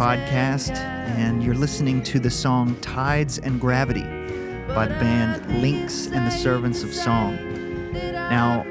[0.00, 4.04] podcast, and you're listening to the song Tides and Gravity
[4.74, 7.36] by the band Lynx and the Servants of Song.
[7.92, 8.64] Now,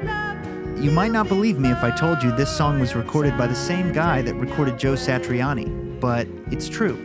[0.76, 3.54] you might not believe me if I told you this song was recorded by the
[3.54, 6.98] same guy that recorded Joe Satriani, but it's true.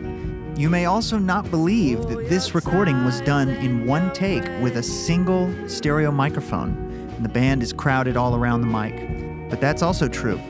[0.56, 4.82] You may also not believe that this recording was done in one take with a
[4.82, 6.70] single stereo microphone,
[7.14, 9.48] and the band is crowded all around the mic.
[9.48, 10.40] But that's also true.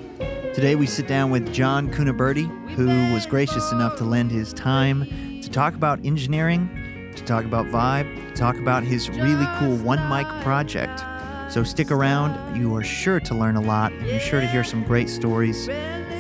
[0.55, 5.41] Today we sit down with John Cuniberti, who was gracious enough to lend his time
[5.41, 6.69] to talk about engineering,
[7.17, 11.03] to talk about vibe, to talk about his really cool one mic project.
[11.51, 12.57] So stick around.
[12.57, 15.67] You are sure to learn a lot, and you're sure to hear some great stories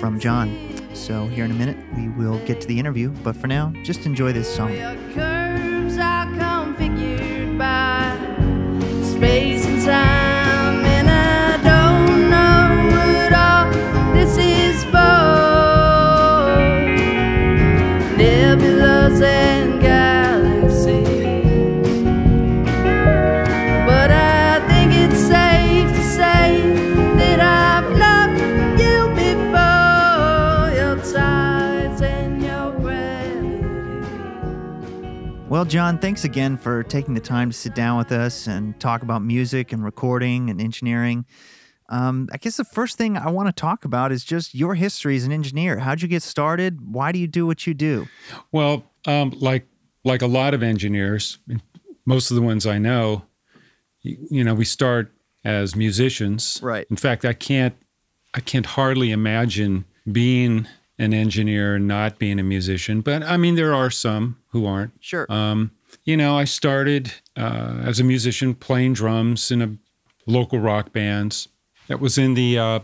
[0.00, 0.72] from John.
[0.94, 3.10] So here in a minute, we will get to the interview.
[3.22, 4.72] But for now, just enjoy this song.
[35.56, 39.00] Well, John, thanks again for taking the time to sit down with us and talk
[39.00, 41.24] about music and recording and engineering.
[41.88, 45.16] Um, I guess the first thing I want to talk about is just your history
[45.16, 45.78] as an engineer.
[45.78, 46.92] How'd you get started?
[46.92, 48.06] Why do you do what you do?
[48.52, 49.66] Well, um, like
[50.04, 51.38] like a lot of engineers,
[52.04, 53.22] most of the ones I know,
[54.02, 55.10] you, you know, we start
[55.42, 56.60] as musicians.
[56.62, 56.86] Right.
[56.90, 57.74] In fact, I can't
[58.34, 60.68] I can't hardly imagine being
[60.98, 63.00] an engineer and not being a musician.
[63.00, 64.92] But I mean, there are some who aren't.
[65.00, 65.26] Sure.
[65.30, 65.72] Um,
[66.04, 69.76] you know, I started uh, as a musician playing drums in a
[70.26, 71.48] local rock bands.
[71.88, 72.80] That was in the uh,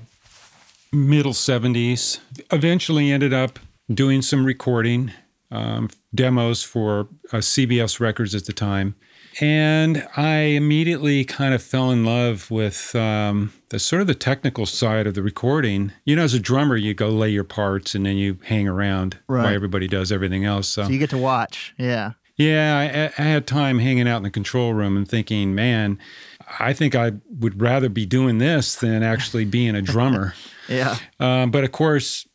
[0.92, 2.18] middle 70s.
[2.50, 3.58] Eventually ended up
[3.92, 5.12] doing some recording
[5.50, 8.94] um, demos for uh, CBS Records at the time.
[9.40, 14.66] And I immediately kind of fell in love with um, the sort of the technical
[14.66, 15.92] side of the recording.
[16.04, 19.18] You know, as a drummer, you go lay your parts and then you hang around
[19.26, 19.44] Right.
[19.44, 20.68] while everybody does everything else.
[20.68, 21.74] So, so you get to watch.
[21.78, 22.12] Yeah.
[22.36, 25.98] yeah, I, I had time hanging out in the control room and thinking, man,
[26.60, 30.34] I think I would rather be doing this than actually being a drummer.
[30.68, 30.96] Yeah.
[31.18, 32.26] Um, but of course,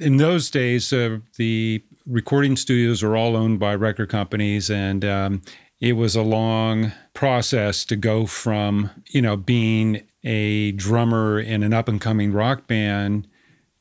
[0.00, 5.42] in those days, uh, the recording studios were all owned by record companies, and um,
[5.78, 11.72] it was a long process to go from you know being a drummer in an
[11.72, 13.26] up and coming rock band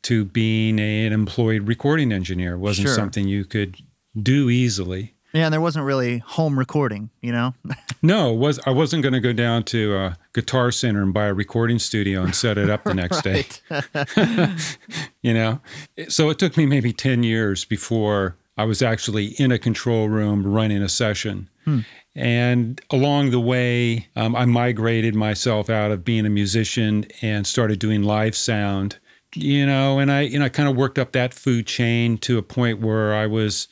[0.03, 2.53] to being a, an employed recording engineer.
[2.53, 2.95] It wasn't Sure.
[2.95, 3.75] something you could
[4.19, 5.13] do easily.
[5.33, 7.53] Yeah, and there wasn't really home recording, you know?
[8.03, 11.33] No, was I wasn't going to go down to a Guitar Center and buy a
[11.33, 13.43] recording studio and set it up the next day.
[15.23, 15.59] you know,
[16.07, 20.45] so it took me maybe ten years before I was actually in a control room
[20.45, 21.49] running a session.
[21.65, 21.79] Hmm.
[22.17, 27.79] And along the way, um, I migrated myself out of being a musician and started
[27.79, 28.97] doing live sound.
[29.35, 32.37] You know, and I, you know, I kind of worked up that food chain to
[32.37, 33.67] a point where I was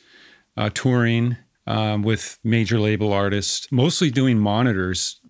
[0.56, 1.36] uh, touring
[1.66, 5.20] um, with major label artists, mostly doing monitors.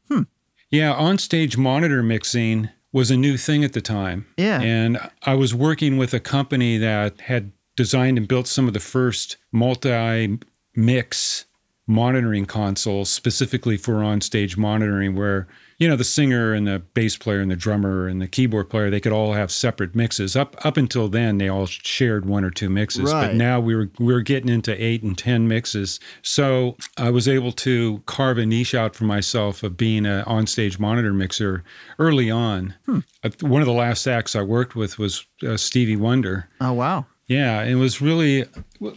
[0.70, 4.26] Yeah, on stage monitor mixing was a new thing at the time.
[4.36, 4.60] Yeah.
[4.60, 8.80] And I was working with a company that had designed and built some of the
[8.80, 10.38] first multi
[10.74, 11.45] mix
[11.86, 15.46] monitoring consoles specifically for on stage monitoring, where,
[15.78, 18.90] you know, the singer and the bass player and the drummer and the keyboard player,
[18.90, 20.34] they could all have separate mixes.
[20.34, 23.12] Up up until then, they all shared one or two mixes.
[23.12, 23.28] Right.
[23.28, 26.00] But now we were we were getting into eight and ten mixes.
[26.22, 30.46] So I was able to carve a niche out for myself of being an on
[30.46, 31.62] stage monitor mixer
[31.98, 32.74] early on.
[32.88, 36.48] Uh, One of the last acts I worked with was uh, Stevie Wonder.
[36.60, 37.06] Oh, wow.
[37.26, 38.44] Yeah, it was really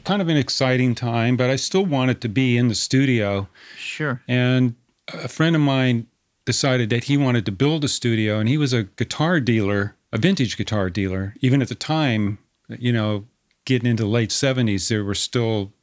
[0.04, 3.48] kind of an exciting time, but I still wanted to be in the studio.
[3.76, 4.22] Sure.
[4.28, 4.76] And
[5.08, 6.08] a friend of mine
[6.46, 10.18] decided that he wanted to build a studio, and he was a guitar dealer, a
[10.18, 11.34] vintage guitar dealer.
[11.42, 12.38] Even at the time,
[12.68, 13.26] you know,
[13.66, 15.74] getting into the late 70s, there were still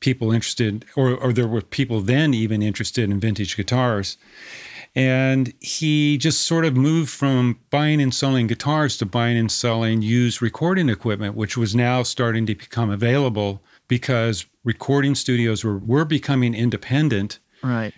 [0.00, 4.16] people interested, or, or there were people then even interested in vintage guitars.
[4.96, 10.00] And he just sort of moved from buying and selling guitars to buying and selling
[10.00, 16.06] used recording equipment, which was now starting to become available because recording studios were, were
[16.06, 17.92] becoming independent Right.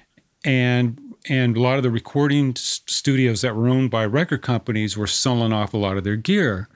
[0.44, 0.98] and
[1.28, 5.52] and a lot of the recording studios that were owned by record companies were selling
[5.52, 6.68] off a lot of their gear,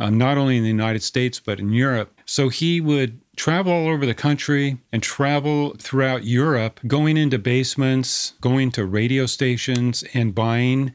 [0.00, 2.12] um, not only in the United States but in Europe.
[2.26, 8.34] So he would travel all over the country and travel throughout Europe, going into basements,
[8.40, 10.92] going to radio stations, and buying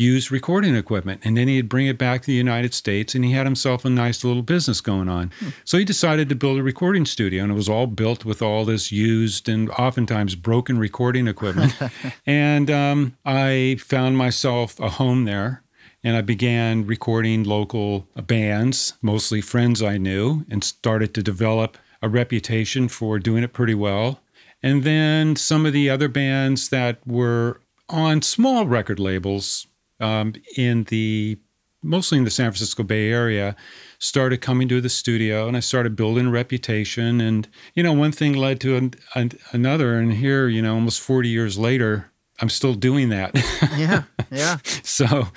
[0.00, 1.20] used recording equipment.
[1.24, 3.90] And then he'd bring it back to the United States and he had himself a
[3.90, 5.30] nice little business going on.
[5.64, 8.64] So he decided to build a recording studio and it was all built with all
[8.64, 11.74] this used and oftentimes broken recording equipment.
[12.26, 15.62] and um, I found myself a home there.
[16.02, 22.08] And I began recording local bands, mostly friends I knew, and started to develop a
[22.08, 24.22] reputation for doing it pretty well.
[24.62, 27.60] And then some of the other bands that were
[27.90, 29.66] on small record labels
[30.00, 31.38] um, in the
[31.82, 33.56] mostly in the San Francisco Bay Area
[33.98, 37.20] started coming to the studio and I started building a reputation.
[37.20, 39.98] And you know one thing led to an, an, another.
[39.98, 42.10] And here you know almost 40 years later
[42.40, 43.30] I'm still doing that
[43.76, 44.02] Yeah.
[44.30, 44.56] Yeah.
[44.82, 45.28] so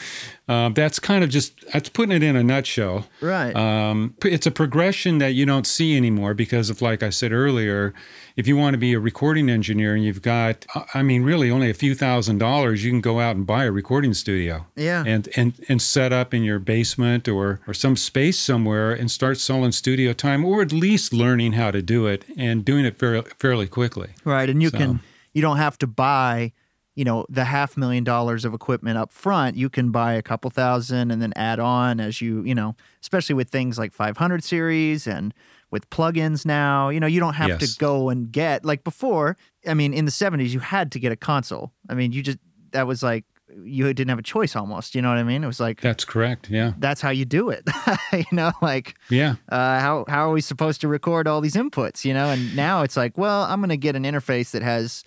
[0.48, 3.56] um, that's kind of just that's putting it in a nutshell Right.
[3.56, 7.94] um, it's a progression that you don't see anymore because of like i said earlier
[8.36, 11.50] if you want to be a recording engineer and you've got uh, i mean really
[11.50, 15.04] only a few thousand dollars you can go out and buy a recording studio Yeah.
[15.08, 19.38] and and and set up in your basement or or some space somewhere and start
[19.40, 23.30] selling studio time or at least learning how to do it and doing it fairly
[23.40, 25.00] fairly quickly Right, and you So- can
[25.34, 26.52] you don't have to buy,
[26.96, 29.58] you know, the half million dollars of equipment up front.
[29.58, 33.36] You can buy a couple thousand and then add on as you, you know, especially
[33.36, 35.34] with things like 500 series and
[35.72, 36.90] with plugins now.
[36.90, 37.74] You know, you don't have Yes.
[37.74, 39.38] to go and get like before.
[39.68, 41.72] I mean, in the 70s, you had to get a console.
[41.90, 42.38] I mean, you just
[42.72, 43.26] that was like
[43.64, 44.96] you didn't have a choice almost.
[44.96, 45.44] You know what I mean?
[45.44, 47.68] It was like that's correct yeah that's how you do it.
[48.14, 52.06] you know, like yeah uh, how how are we supposed to record all these inputs?
[52.06, 55.04] You know, and now it's like, well, I'm going to get an interface that has,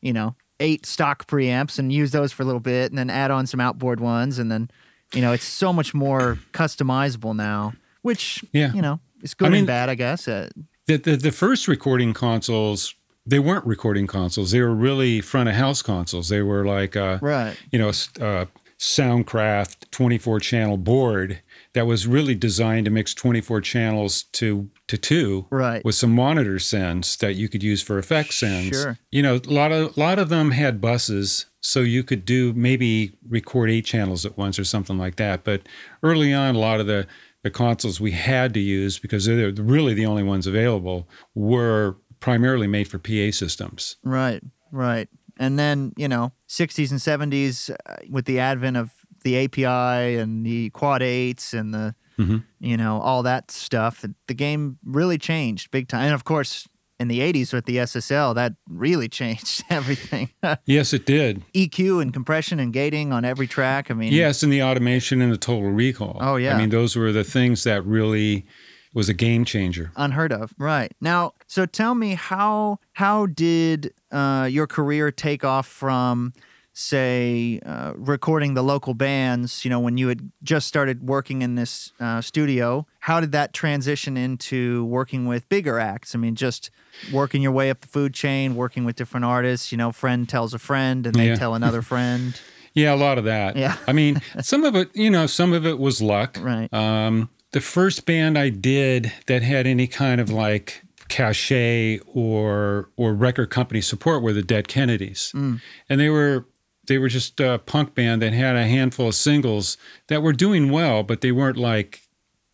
[0.00, 0.34] you know,
[0.64, 3.60] eight stock preamps and use those for a little bit, and then add on some
[3.60, 4.70] outboard ones, and then,
[5.12, 7.72] you know, it's so much more customizable now,
[8.02, 8.72] which Yeah.
[8.72, 10.26] you know, is good I mean- and bad, I guess.
[10.28, 10.48] Uh,
[10.86, 12.94] the, the the first recording consoles
[13.26, 17.16] they weren't recording consoles they were really front of house consoles they were like uh
[17.22, 17.56] right.
[17.72, 17.88] you know
[18.20, 18.44] uh
[18.78, 21.40] soundcraft 24 channel board
[21.72, 25.84] that was really designed to mix 24 channels to to two Right.
[25.84, 28.98] with some monitor sends that you could use for effect sends Sure.
[29.10, 32.52] you know a lot of a lot of them had buses so you could do
[32.52, 35.62] maybe record eight channels at once or something like that but
[36.02, 37.06] early on a lot of the
[37.42, 42.66] the consoles we had to use because they're really the only ones available were primarily
[42.66, 43.96] made for PA systems.
[44.02, 44.42] Right,
[44.72, 45.10] right.
[45.38, 47.00] And then, you know, 60s and
[47.32, 48.92] 70s uh, with the advent of
[49.24, 52.44] the API and the quad eights and the, Mhm.
[52.60, 56.04] you know, all that stuff, the game really changed big time.
[56.04, 56.66] And of course,
[57.00, 60.30] in the 80s with the SSL, that really changed everything.
[60.64, 61.42] Yes, it did.
[61.54, 63.90] EQ and compression and gating on every track.
[63.90, 66.18] I mean, Yes, and the automation and the total recall.
[66.20, 66.54] Oh, yeah.
[66.54, 68.44] I mean, those were the things that really
[68.92, 69.90] was a game changer.
[69.96, 75.66] unheard of right now so tell me how how did uh, your career take off
[75.66, 76.32] from
[76.78, 81.54] say uh, recording the local bands you know when you had just started working in
[81.54, 86.70] this uh, studio how did that transition into working with bigger acts i mean just
[87.12, 90.52] working your way up the food chain working with different artists you know friend tells
[90.52, 91.36] a friend and they Yeah.
[91.36, 92.40] tell another friend
[92.74, 93.54] Yeah, a lot of that.
[93.56, 93.76] Yeah.
[93.86, 96.36] I mean, some of it, you know, some of it was luck.
[96.42, 96.66] Right.
[96.74, 103.14] Um, the first band I did that had any kind of like cachet or or
[103.14, 105.60] record company support were the Dead Kennedys, Mm.
[105.88, 106.46] and they were
[106.86, 109.76] they were just a punk band that had a handful of singles
[110.08, 112.02] that were doing well, but they weren't like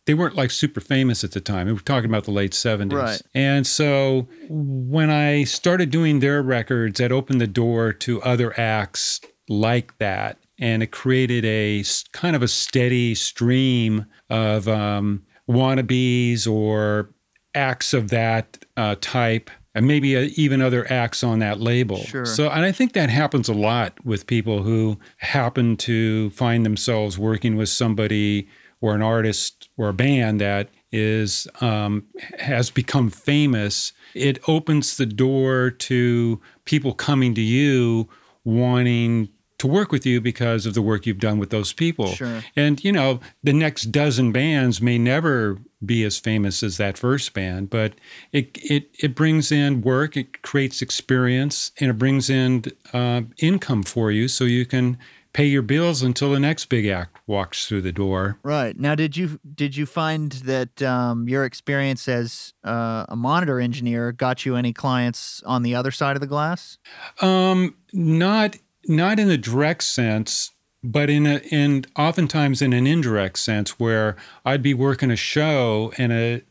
[0.06, 1.66] they weren't like super famous at the time.
[1.66, 2.92] We were talking about the late 70s.
[2.92, 3.22] Right.
[3.34, 9.20] And so when I started doing their records, that opened the door to other acts
[9.48, 10.38] like that.
[10.58, 17.10] And it created a kind of a steady stream of um, wannabes or
[17.54, 19.50] acts of that uh, type.
[19.74, 21.98] And maybe uh, even other acts on that label.
[21.98, 22.26] Sure.
[22.26, 27.18] So, and I think that happens a lot with people who happen to find themselves
[27.18, 28.48] working with somebody
[28.80, 32.04] or an artist or a band that is um,
[32.38, 38.08] has become famous, it opens the door to people coming to you
[38.44, 39.28] wanting
[39.60, 42.08] to work with you because of the work you've done with those people.
[42.14, 42.42] Sure.
[42.56, 47.32] And you know, the next dozen bands may never be as famous as that first
[47.34, 47.94] band, but
[48.32, 53.82] it it it brings in work, it creates experience, and it brings in uh, income
[53.82, 54.98] for you, so you can
[55.32, 58.38] pay your bills until the next big act walks through the door.
[58.42, 63.60] Right now, did you did you find that um, your experience as uh, a monitor
[63.60, 66.78] engineer got you any clients on the other side of the glass?
[67.20, 68.56] Um, not
[68.90, 70.50] not in a direct sense,
[70.82, 75.92] but in a in oftentimes in an indirect sense where I'd be working a show
[75.96, 76.42] and a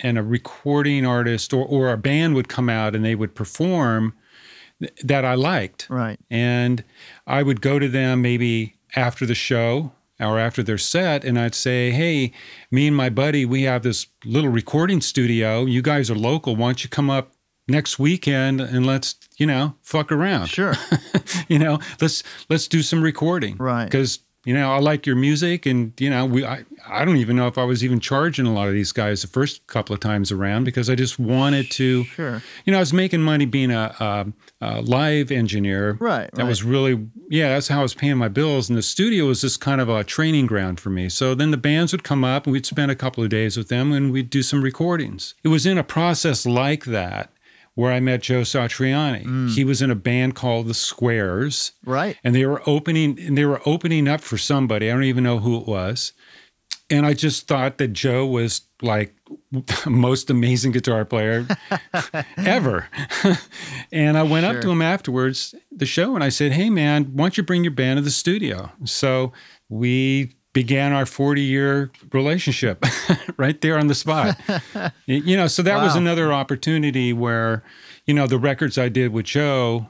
[0.00, 4.14] and a recording artist or, or a band would come out and they would perform
[4.80, 5.86] th- that I liked.
[5.88, 6.18] Right.
[6.30, 6.82] And
[7.26, 11.54] I would go to them maybe after the show or after their set and I'd
[11.54, 12.32] say, Hey,
[12.70, 15.64] me and my buddy, we have this little recording studio.
[15.64, 16.56] You guys are local.
[16.56, 17.33] Why don't you come up
[17.68, 20.48] next weekend and let's, you know, fuck around.
[20.48, 20.74] Sure.
[21.48, 23.56] you know, let's let's do some recording.
[23.56, 23.84] Right.
[23.84, 27.34] Because you know, I like your music, and you know, we I, I don't even
[27.34, 30.00] know if I was even charging a lot of these guys the first couple of
[30.00, 32.04] times around because I just wanted to.
[32.04, 32.42] Sure.
[32.66, 34.26] You know, I was making money being a, a,
[34.60, 35.96] a live engineer.
[35.98, 36.48] Right, That right.
[36.48, 37.54] was really yeah.
[37.54, 40.04] That's how I was paying my bills, and the studio was just kind of a
[40.04, 41.08] training ground for me.
[41.08, 43.68] So then the bands would come up, and we'd spend a couple of days with
[43.68, 45.34] them, and we'd do some recordings.
[45.42, 47.30] It was in a process like that
[47.74, 49.24] where I met Joe Satriani.
[49.24, 49.54] Mm.
[49.54, 52.16] He was in a band called the Squares Right.
[52.22, 54.88] and they were opening and they were opening up for somebody.
[54.90, 56.12] I don't even know who it was.
[56.90, 59.14] And I just thought that Joe was like
[59.50, 61.46] the most amazing guitar player
[62.36, 62.88] ever.
[63.92, 67.24] and I went up to him afterwards the show and I said, "Hey man, why
[67.24, 69.32] don't you bring your band to the studio?" So
[69.68, 72.82] we began our 40 year relationship
[73.36, 74.40] right there on the spot.
[75.06, 77.62] you know, so that was another opportunity where,
[78.06, 79.88] you know, the records I did with Joe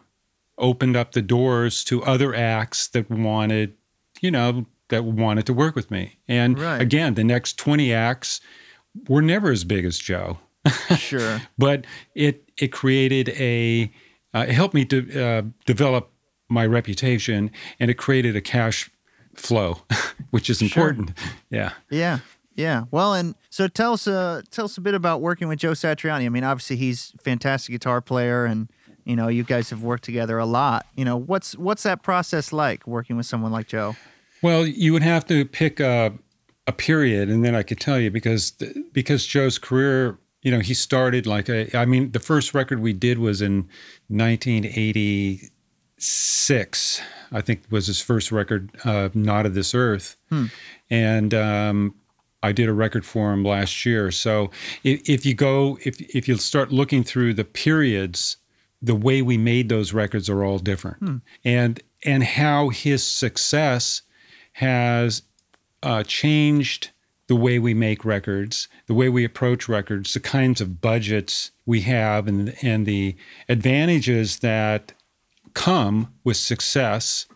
[0.59, 3.75] opened up the doors to other acts that wanted,
[4.21, 6.19] you know, that wanted to work with me.
[6.27, 6.81] And Right.
[6.81, 8.41] again, the next 20 acts
[9.09, 10.39] were never as big as Joe,
[10.97, 11.41] Sure.
[11.59, 13.91] but it it created a
[14.33, 16.11] uh, it helped me to uh, develop
[16.49, 18.89] my reputation and it created a cash
[19.35, 19.83] flow,
[20.31, 21.13] which is important.
[21.51, 21.73] Yeah.
[21.91, 22.21] Yeah.
[22.57, 22.85] Yeah.
[22.91, 26.27] Well, and so tell us uh tell us a bit about working with Joe Satriani.
[26.27, 28.69] I mean, obviously he's a fantastic guitar player and
[29.05, 30.87] you know, you guys have worked together a lot.
[30.97, 33.97] You know, what's what's that process like working with someone like Joe?
[34.43, 36.13] Well, you would have to pick a,
[36.67, 38.53] a period, and then I could tell you because
[38.93, 41.75] because Joe's career, you know, he started like a.
[41.77, 43.69] I mean, the first record we did was in
[45.99, 47.01] 1986.
[47.33, 50.17] I think was his first record, uh, "Not of This Earth,"
[50.91, 51.95] and um,
[52.43, 54.11] I did a record for him last year.
[54.11, 54.51] So
[54.83, 58.37] if, if you go, if if you start looking through the periods,
[58.83, 64.03] the way we made those records are all different, and and how his success
[64.55, 65.23] has
[65.83, 66.91] uh, changed
[67.27, 71.81] the way we make records, the way we approach records, the kinds of budgets we
[71.81, 73.17] have, and and the
[73.49, 74.93] advantages that
[75.55, 77.27] come with success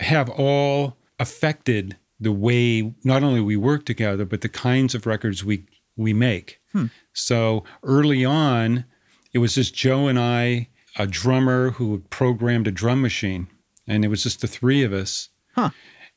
[0.00, 5.44] have all affected the way not only we work together but the kinds of records
[5.44, 5.66] we
[5.96, 6.60] we make.
[6.72, 6.86] Hmm.
[7.12, 8.84] So early on,
[9.32, 13.46] it was just Joe and I, a drummer who programmed a drum machine,
[13.86, 15.28] and it was just the three of us.
[15.54, 15.70] Huh.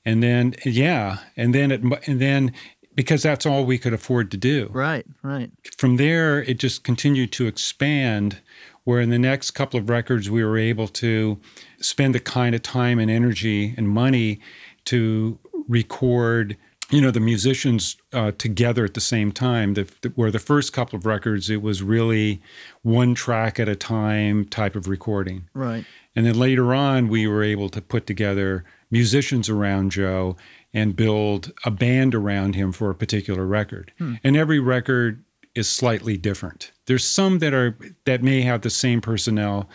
[0.04, 2.54] And then yeah, and then it and then
[2.96, 5.52] because that's all we could afford to do Right, right.
[5.78, 8.42] from there, it just continued to expand.
[8.88, 11.38] Where in the next couple of records, we were able to
[11.82, 14.40] spend the kind of time and energy and money
[14.86, 16.56] to record,
[16.90, 19.74] you know, the musicians uh, together at the same time.
[19.74, 22.42] The, the- where the first couple of records, it was really
[22.82, 25.50] one track at a time type of recording.
[25.54, 25.84] Right.
[26.16, 30.38] And then later on, we were able to put together musicians around Joe
[30.74, 33.92] and build a band around him for a particular record.
[34.24, 35.26] And every record
[35.56, 36.72] is slightly different.
[36.88, 39.70] There's some that are that may have the same personnel,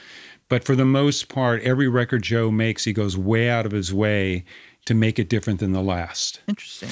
[0.48, 3.92] but for the most part, every record Joe makes, he goes way out of his
[3.94, 4.44] way
[4.86, 6.40] to make it different than the last.
[6.48, 6.90] Interesting.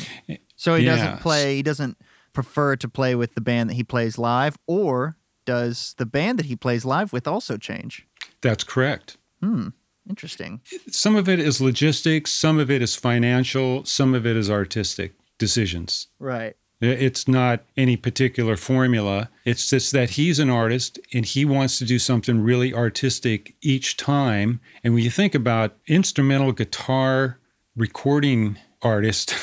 [0.57, 0.99] So he Yes.
[1.01, 1.97] doesn't play he doesn't
[2.33, 6.47] prefer to play with the band that he plays live or does the band that
[6.47, 8.07] he plays live with also change?
[8.41, 9.17] That's correct.
[9.43, 9.69] Hmm.
[10.09, 10.61] Interesting.
[10.91, 15.15] Some of it is logistics, some of it is financial, some of it is artistic
[15.39, 16.09] decisions.
[16.19, 16.57] Right.
[16.83, 19.29] Uh, it's not any particular formula.
[19.45, 23.97] It's just that he's an artist and he wants to do something really artistic each
[23.97, 24.61] time.
[24.83, 27.39] And when you think about instrumental guitar
[27.77, 29.35] recording artist,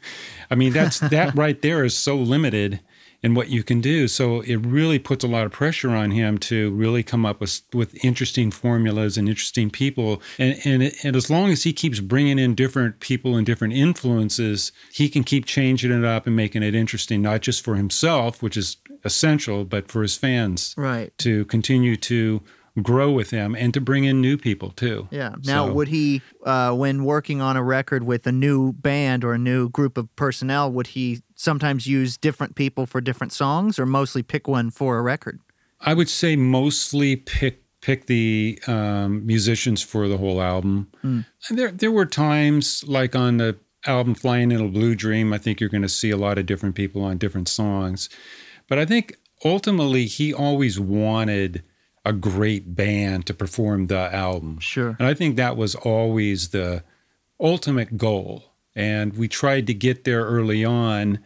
[0.50, 2.80] I mean that's that right there is so limited
[3.22, 4.08] in what you can do.
[4.08, 7.62] So it really puts a lot of pressure on him to really come up with
[7.72, 10.22] with interesting formulas and interesting people.
[10.38, 14.72] And and and as long as he keeps bringing in different people and different influences,
[14.92, 18.56] he can keep changing it up and making it interesting, not just for himself, which
[18.56, 21.16] is essential, but for his fans Right.
[21.18, 22.42] to continue to
[22.82, 25.08] grow with them and to bring in new people too.
[25.10, 25.34] Yeah.
[25.44, 29.32] Now, So- would he, uh, when working on a record with a new band or
[29.32, 33.86] a new group of personnel, would he sometimes use different people for different songs, or
[33.86, 35.40] mostly pick one for a record?
[35.80, 40.88] I would say mostly pick pick the um, musicians for the whole album.
[41.50, 43.56] There, there were times like on the
[43.86, 46.46] album "Flying in a Blue Dream." I think you're going to see a lot of
[46.46, 48.08] different people on different songs,
[48.68, 51.62] but I think ultimately he always wanted
[52.06, 54.60] a great band to perform the album.
[54.60, 54.96] Sure.
[54.98, 56.84] And I think that was always the
[57.40, 58.52] ultimate goal.
[58.76, 61.18] And we tried to get there early on,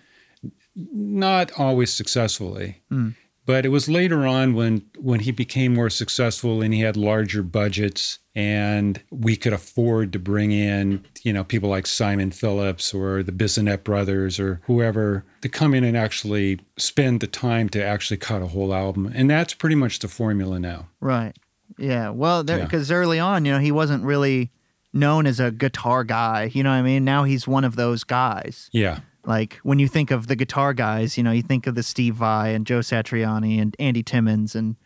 [0.75, 2.81] not always successfully.
[2.89, 3.11] Hmm.
[3.45, 7.43] But it was later on when when he became more successful and he had larger
[7.43, 13.23] budgets and we could afford to bring in, you know, people like Simon Phillips or
[13.23, 18.19] the Bissonette brothers or whoever to come in and actually spend the time to actually
[18.19, 19.11] cut a whole album.
[19.15, 20.89] And that's pretty much the formula now.
[21.01, 21.37] Right.
[21.77, 22.11] Yeah.
[22.11, 22.59] Well, Yeah.
[22.65, 24.51] because early on, you know, he wasn't really
[24.93, 26.51] known as a guitar guy.
[26.53, 27.05] You know what I mean?
[27.05, 28.69] Now he's one of those guys.
[28.73, 29.01] Yeah.
[29.25, 32.15] Like when you think of the guitar guys, you know, you think of the Steve
[32.15, 34.77] Vai and Joe Satriani and Andy Timmons and,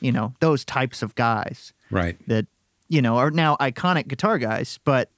[0.00, 2.16] you know, those types of guys Right.
[2.26, 2.46] that,
[2.88, 4.78] you know, are now iconic guitar guys.
[4.84, 5.10] But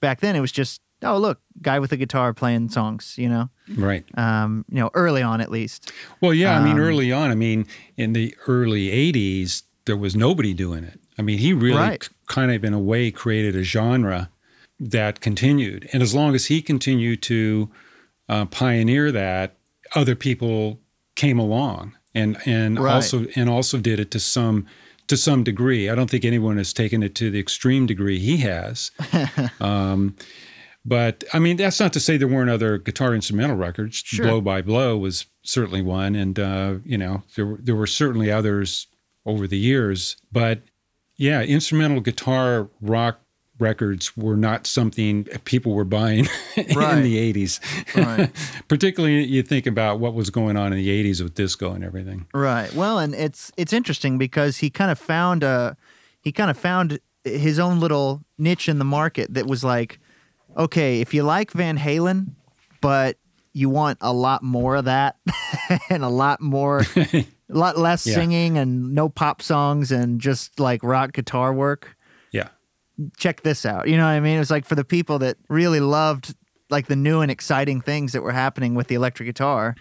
[0.00, 3.48] back then it was just, oh, look, guy with a guitar playing songs, you know,
[3.76, 4.04] Right.
[4.18, 5.92] um, you know, early on at least.
[6.20, 7.66] Well, yeah, I mean, Um, early on, I mean,
[7.96, 11.00] in the early 80s, there was nobody doing it.
[11.18, 12.00] I mean, he really Right.
[12.00, 14.30] k- kind of, in a way, created a genre
[14.80, 15.88] that continued.
[15.92, 17.70] And as long as he continued to
[18.28, 19.56] uh, pioneer that,
[19.94, 20.80] other people
[21.14, 22.94] came along and and Right.
[22.94, 24.66] also and also did it to some
[25.08, 25.88] to some degree.
[25.88, 28.90] I don't think anyone has taken it to the extreme degree he has.
[29.60, 30.16] um,
[30.84, 33.96] but I mean, that's not to say there weren't other guitar instrumental records.
[33.96, 34.26] Sure.
[34.26, 38.30] Blow by Blow was certainly one, and uh, you know there were, there were certainly
[38.30, 38.86] others
[39.24, 40.16] over the years.
[40.30, 40.62] But
[41.16, 43.20] yeah, instrumental guitar rock
[43.58, 46.26] records were not something people were buying
[46.74, 46.96] Right.
[46.98, 47.60] in the '80s.
[47.94, 48.30] Right.
[48.68, 52.26] Particularly, you think about what was going on in the '80s with disco and everything.
[52.34, 52.72] Right.
[52.74, 55.76] Well, and it's it's interesting because he kind of found a
[56.22, 59.98] he kind of found his own little niche in the market that was like,
[60.56, 62.32] okay, if you like Van Halen,
[62.80, 63.16] but
[63.52, 65.16] you want a lot more of that
[65.90, 68.14] and a lot more a lot less Yeah.
[68.14, 71.93] singing and no pop songs and just like rock guitar work,
[73.16, 73.88] check this out.
[73.88, 74.36] You know what I mean?
[74.36, 76.34] It was like for the people that really loved
[76.70, 79.76] like the new and exciting things that were happening with the electric guitar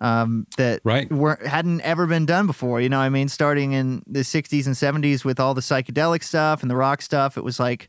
[0.00, 1.10] um, that Right.
[1.10, 2.80] weren't hadn't ever been done before.
[2.80, 6.22] You know, what I mean, starting in the '60s and '70s with all the psychedelic
[6.22, 7.88] stuff and the rock stuff, it was like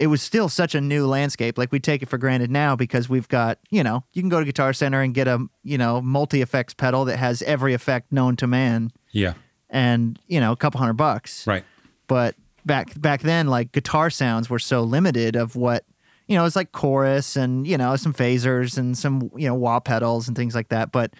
[0.00, 1.58] it was still such a new landscape.
[1.58, 4.40] Like we take it for granted now because we've got you know you can go
[4.40, 8.10] to Guitar Center and get a you know multi effects pedal that has every effect
[8.12, 9.34] known to man yeah,
[9.70, 11.64] and you know a couple hundred bucks right.
[12.08, 12.34] but
[12.68, 15.84] back back then like guitar sounds were so limited of what
[16.28, 19.80] you know it's like chorus and you know some phasers and some you know wah
[19.80, 20.92] pedals and things like that.
[20.92, 21.14] But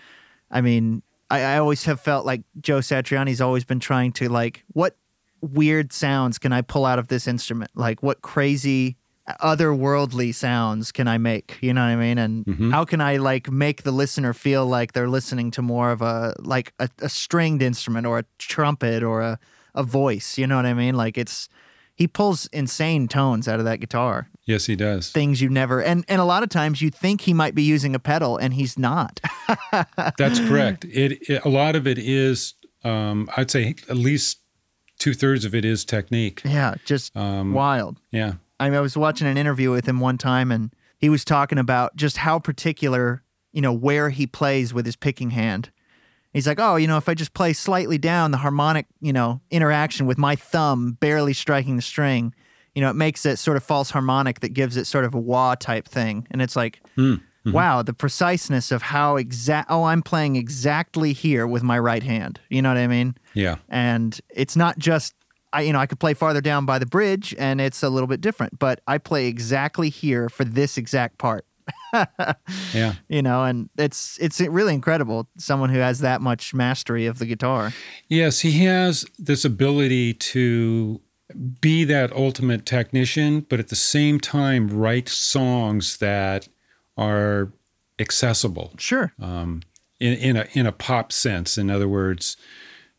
[0.50, 4.64] i mean I, I always have felt like joe satriani's always been trying to like
[4.72, 4.96] what
[5.42, 7.70] weird sounds can i pull out of this instrument?
[7.74, 8.96] Like what crazy
[9.42, 11.58] otherworldly sounds can i make?
[11.60, 12.18] You know what i mean?
[12.18, 12.70] And Mhm.
[12.72, 16.34] how can i like make the listener feel like they're listening to more of a
[16.38, 19.38] like a, a stringed instrument or a trumpet or a,
[19.74, 21.48] a voice you know what i mean like it's
[21.94, 25.10] he pulls insane tones out of that guitar Yes, he does.
[25.10, 27.94] things you never and and a lot of times you think he might be using
[27.94, 29.20] a pedal and he's not
[30.16, 30.84] That's correct.
[30.86, 32.54] It, it a lot of it is,
[32.84, 34.38] um, I'd say, at least
[34.98, 36.40] two thirds of it is technique.
[36.44, 40.18] yeah just Um, wild Yeah, I, mean, I was watching an interview with him one
[40.18, 44.86] time and he was talking about just how particular you know where he plays with
[44.86, 45.70] his picking hand
[46.32, 49.40] he's like oh you know if i just play slightly down the harmonic you know
[49.50, 52.34] interaction with my thumb barely striking the string
[52.78, 55.18] you know it makes it sort of false harmonic that gives it sort of a
[55.18, 56.28] wah type thing.
[56.30, 57.50] And it's like hmm, hmm.
[57.50, 62.38] wow the preciseness of how exact oh i'm playing exactly here with my right hand.
[62.50, 63.16] You know what i mean?
[63.34, 65.16] Yeah, and it's not just
[65.52, 68.06] I you know I could play farther down by the bridge and it's a little
[68.06, 71.46] bit different, but I play exactly here for this exact part.
[72.74, 72.94] yeah.
[73.08, 77.26] You know, and it's it's really incredible someone who has that much mastery of the
[77.26, 77.72] guitar.
[78.08, 81.00] Yes, he has this ability to
[81.60, 86.48] be that ultimate technician, but at the same time write songs that
[86.96, 87.52] are
[87.98, 89.12] accessible Sure.
[89.20, 89.62] um,
[90.00, 91.58] in, in a in a pop sense.
[91.58, 92.36] In other words,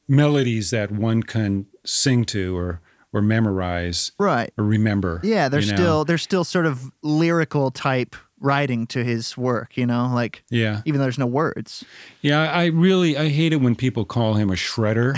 [0.08, 4.52] melodies that one can sing to or or memorize Right.
[4.58, 5.20] or remember.
[5.24, 5.78] Yeah, there's you know?
[5.78, 10.82] still there's still sort of lyrical type writing to his work, you know, like yeah
[10.86, 11.84] even though there's no words.
[12.22, 15.18] Yeah, I really I hate it when people call him a shredder.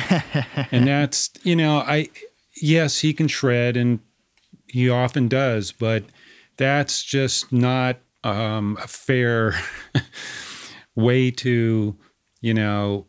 [0.72, 2.10] and that's, you know, I
[2.62, 4.00] yes, he can shred and
[4.68, 6.04] he often does, but
[6.58, 9.56] that's just not um, a fair
[10.96, 11.96] way to,
[12.40, 13.08] you know,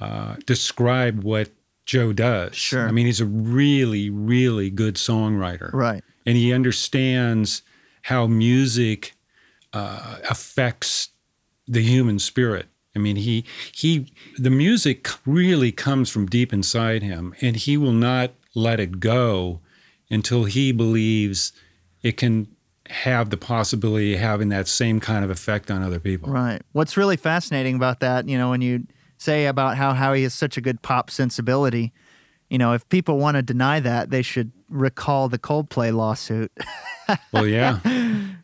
[0.00, 1.50] uh, describe what
[1.84, 2.56] Joe does.
[2.56, 2.88] Sure.
[2.88, 5.72] I mean, he's a really, really good songwriter.
[5.72, 6.02] Right.
[6.26, 7.62] And he understands
[8.02, 9.15] how music
[9.72, 11.10] uh, affects
[11.66, 12.66] the human spirit.
[12.94, 17.92] I mean, he he the music really comes from deep inside him, and he will
[17.92, 19.60] not let it go
[20.10, 21.52] until he believes
[22.02, 22.48] it can
[22.88, 26.32] have the possibility of having that same kind of effect on other people.
[26.32, 26.62] Right.
[26.72, 28.86] What's really fascinating about that, you know, when you
[29.18, 31.92] say about how Howie has such a good pop sensibility,
[32.48, 36.52] you know, if people want to deny that, they should recall the Coldplay lawsuit.
[37.32, 37.80] Well, yeah,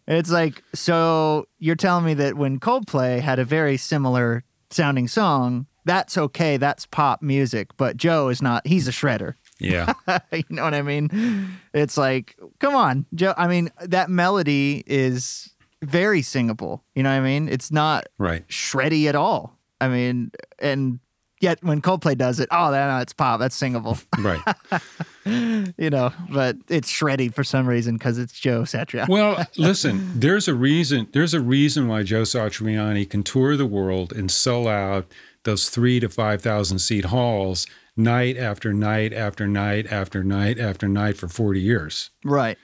[0.06, 5.66] it's like, so you're telling me that when Coldplay had a very similar sounding song,
[5.84, 9.34] that's okay, that's pop music, but Joe is not, he's a shredder.
[9.58, 9.92] yeah,
[10.32, 11.56] you know what I mean?
[11.72, 13.34] It's like, come on, Joe.
[13.36, 16.84] I mean, that melody is very singable.
[16.94, 17.48] You know what I mean?
[17.48, 18.46] It's not right.
[18.48, 19.58] shreddy at all.
[19.80, 21.00] I mean, and
[21.40, 23.40] yet when Coldplay does it, oh, no, it's pop.
[23.40, 23.98] That's singable.
[24.18, 24.40] Right.
[25.24, 29.08] you know, but it's shreddy for some reason because it's Joe Satriani.
[29.08, 31.08] Well, listen, there's a reason.
[31.12, 35.06] There's a reason why Joe Satriani can tour the world and sell out
[35.44, 40.88] those three to five thousand seat halls night after night after night after night after
[40.88, 42.10] night for forty years.
[42.24, 42.58] right.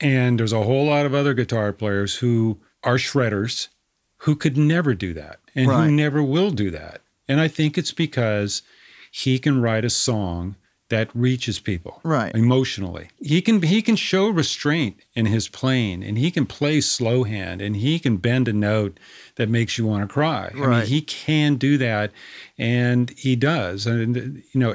[0.00, 3.68] And there's a whole lot of other guitar players who are shredders
[4.18, 5.84] who could never do that and Right.
[5.84, 7.02] who never will do that.
[7.28, 8.62] And I think it's because
[9.12, 10.56] he can write a song
[10.92, 12.32] that reaches people Right.
[12.34, 13.08] emotionally.
[13.20, 17.60] He can he can show restraint in his playing and he can play slow hand
[17.62, 19.00] and he can bend a note
[19.36, 20.52] that makes you want to cry.
[20.54, 22.12] I mean, he can do that
[22.58, 23.86] and he does.
[23.86, 24.72] And you know,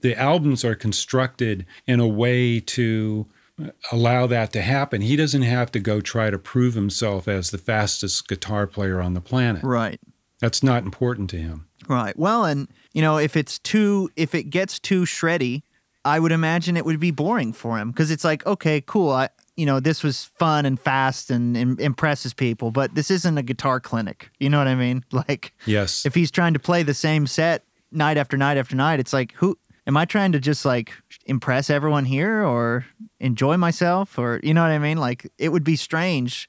[0.00, 3.26] the albums are constructed in a way to
[3.60, 5.00] uh, allow that to happen.
[5.02, 9.14] He doesn't have to go try to prove himself as the fastest guitar player on
[9.14, 9.64] the planet.
[9.64, 10.00] Right.
[10.40, 11.66] That's not important to him.
[11.88, 12.16] Right.
[12.16, 12.68] Well, and
[12.98, 15.62] you know, if it's too, if it gets too shreddy,
[16.04, 19.10] I would imagine it would be boring for him because it's like, okay, cool.
[19.10, 23.38] I, you know, this was fun and fast and, im- impresses people, but this isn't
[23.38, 24.30] a guitar clinic.
[24.40, 25.04] You know what I mean?
[25.12, 26.04] Like, Yes.
[26.04, 29.30] if he's trying to play the same set night after night after night, it's like,
[29.34, 29.56] who
[29.86, 30.92] am I trying to just like
[31.26, 32.84] impress everyone here or
[33.20, 34.98] enjoy myself or you know what I mean?
[34.98, 36.48] Like, it would be strange.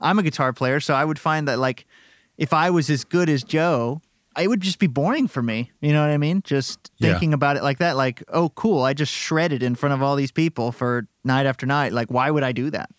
[0.00, 1.86] I'm a guitar player, so I would find that like
[2.36, 4.00] if I was as good as Joe,
[4.38, 5.70] it would just be boring for me.
[5.80, 6.42] You know what I mean?
[6.44, 7.10] Just Yeah.
[7.12, 10.16] thinking about it like that, like, oh, cool, I just shredded in front of all
[10.16, 11.92] these people for night after night.
[11.92, 12.90] Like, why would I do that?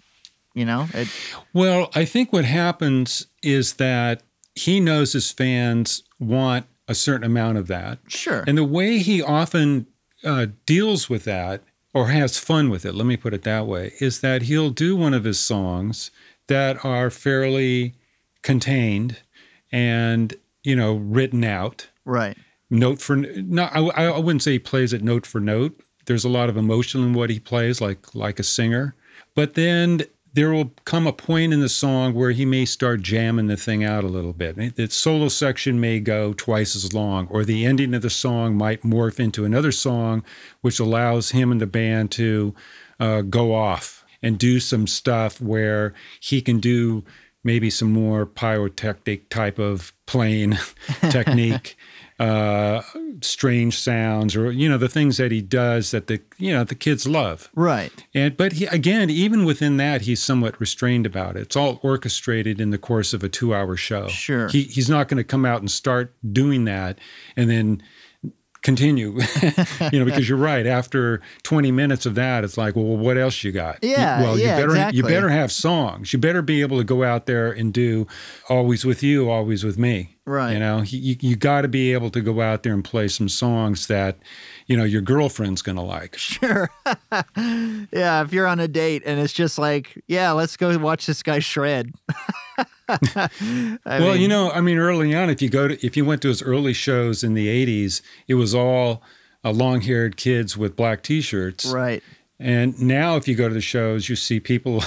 [0.54, 0.88] You know?
[0.94, 1.08] It,
[1.54, 4.24] Well, I think what happens is that
[4.56, 8.00] he knows his fans want a certain amount of that.
[8.08, 8.44] sure.
[8.48, 9.86] And the way he often
[10.24, 13.94] uh, deals with that or has fun with it, let me put it that way,
[14.00, 16.12] is that he'll do one of his songs
[16.48, 17.94] that are fairly
[18.42, 19.18] contained
[19.72, 20.34] and,
[20.70, 21.90] you know, written out.
[22.06, 22.38] Right.
[22.70, 25.82] note for not I, I wouldn't say he plays it note for note.
[26.06, 28.96] There's a lot of emotion in what he plays like like a singer.
[29.36, 30.04] But then
[30.34, 33.84] there will come a point in the song where he may start jamming the thing
[33.84, 34.76] out a little bit.
[34.76, 38.84] The solo section may go twice as long or the ending of the song might
[38.84, 40.24] morph into another song
[40.62, 42.54] which allows him and the band to
[43.00, 47.04] uh, go off and do some stuff where he can do
[47.44, 50.58] maybe some more pyrotechnic type of playing
[51.10, 51.78] technique
[52.20, 52.82] uh,
[53.22, 56.76] strange sounds or you know the things that he does that the you know the
[56.76, 57.92] kids love Right.
[58.14, 62.60] and but he, again even within that he's somewhat restrained about it it's all orchestrated
[62.60, 64.50] in the course of a two hour show Sure.
[64.50, 67.00] he, he's not going to come out and start doing that
[67.38, 67.82] and then
[68.62, 69.18] continue
[69.92, 70.66] you know because you're right.
[70.66, 73.84] After 20 minutes of that it's like well what else you got?
[73.84, 76.12] You- Yeah, well yeah, you better you better have songs.
[76.14, 78.08] You better be able to go out there and do
[78.50, 80.54] always with you always with me Right.
[80.54, 83.30] you know you, you got to be able to go out there and play some
[83.30, 84.18] songs that
[84.68, 86.70] you know your girlfriend's going to like Sure.
[87.36, 91.24] yeah, if you're on a date and it's just like, yeah, let's go watch this
[91.24, 91.94] guy shred.
[92.90, 96.24] Well, mean, you know, I mean, early on, if you go to if you went
[96.24, 99.04] to his early shows in the '80s, it was all
[99.46, 102.02] uh, long-haired kids with black T-shirts, right.
[102.40, 104.84] and now if you go to the shows, you see people,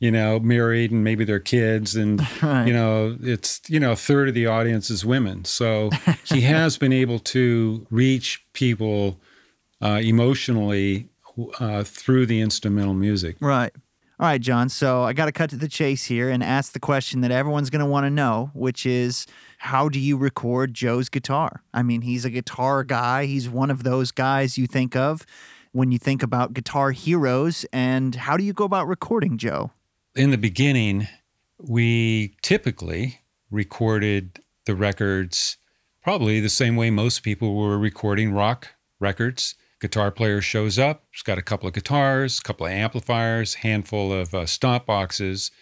[0.00, 2.66] you know, married and maybe their kids, and Right.
[2.66, 5.44] you know, it's you know, a third of the audience is women.
[5.44, 5.90] So
[6.24, 9.20] he has been able to reach people
[9.82, 11.08] uh, emotionally
[11.60, 13.36] uh, through the instrumental music.
[13.40, 13.72] Right.
[14.20, 14.68] All right, John.
[14.68, 17.70] So I got to cut to the chase here and ask the question that everyone's
[17.70, 19.26] going to want to know, which is
[19.58, 21.62] how do you record Joe's guitar?
[21.72, 23.26] I mean, he's a guitar guy.
[23.26, 25.24] He's one of those guys you think of
[25.70, 27.64] when you think about guitar heroes.
[27.72, 29.70] And how do you go about recording Joe?
[30.18, 31.06] In the beginning,
[31.58, 35.56] we typically recorded the records
[36.02, 39.54] probably the same way most people were recording rock records.
[39.80, 44.12] Guitar player shows up, he's got a couple of guitars, a couple of amplifiers, handful
[44.12, 45.52] of uh, stomp boxes,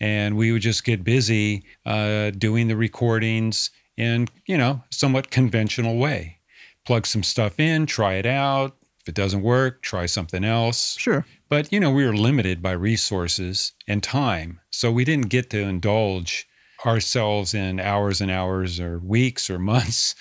[0.00, 5.96] and we would just get busy uh, doing the recordings in you know somewhat conventional
[5.96, 6.38] way.
[6.84, 8.81] Plug some stuff in, try it out.
[9.02, 10.96] If it doesn't work, try something else.
[10.98, 11.26] Sure.
[11.48, 15.60] But you know, we were limited by resources and time, so we didn't get to
[15.60, 16.46] indulge
[16.86, 20.14] ourselves in hours and hours or weeks or months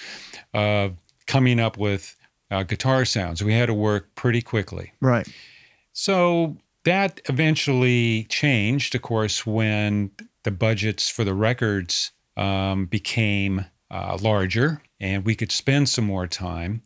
[0.53, 2.15] of coming up with
[2.49, 3.43] uh, guitar sounds.
[3.43, 4.93] We had to work pretty quickly.
[4.99, 5.27] Right.
[5.93, 10.11] So that eventually changed, of course, when
[10.43, 16.27] the budgets for the records um, became uh, larger and we could spend some more
[16.27, 16.81] time.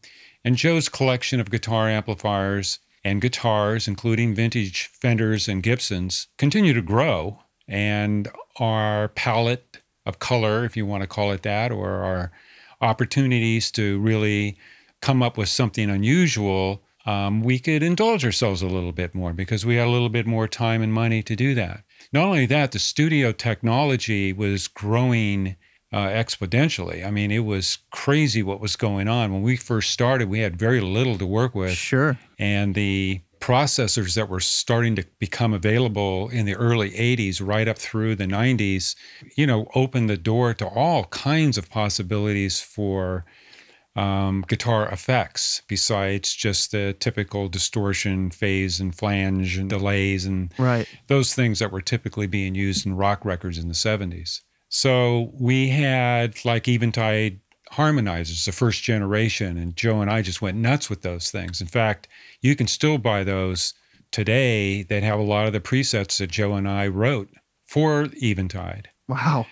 [0.45, 6.83] And Joe's collection of guitar amplifiers and guitars, including vintage Fenders and Gibsons, continue to
[6.83, 7.39] grow.
[7.67, 8.27] And
[8.57, 12.31] our palette of color, if you want to call it that, or our
[12.79, 14.55] opportunities to really
[15.01, 19.65] come up with something unusual, um, we could indulge ourselves a little bit more because
[19.65, 21.83] we had a little bit more time and money to do that.
[22.13, 25.55] Not only that, the studio technology was growing
[25.91, 27.05] uh, exponentially.
[27.05, 29.31] I mean, it was crazy what was going on.
[29.31, 31.71] When we first started, we had very little to work with.
[31.73, 32.17] Sure.
[32.39, 37.77] And the processors that were starting to become available in the early 80s right up
[37.77, 38.95] through the 90s
[39.35, 43.23] you know opened the door to all kinds of possibilities for
[43.95, 50.87] um, guitar effects besides just the typical distortion phase and flange and delays and Right.
[51.07, 54.41] those things that were typically being used in rock records in the 70s.
[54.69, 57.39] So we had like Eventide
[57.71, 61.61] harmonizers, the first generation, and Joe and I just went nuts with those things.
[61.61, 62.07] In fact,
[62.41, 63.73] you can still buy those
[64.11, 67.29] today that have a lot of the presets that Joe and I wrote
[67.67, 68.89] for Eventide.
[69.07, 69.45] Wow.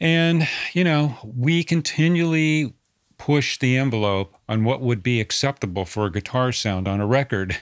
[0.00, 2.74] And, you know, we continually
[3.18, 7.56] push the envelope on what would be acceptable for a guitar sound on a record.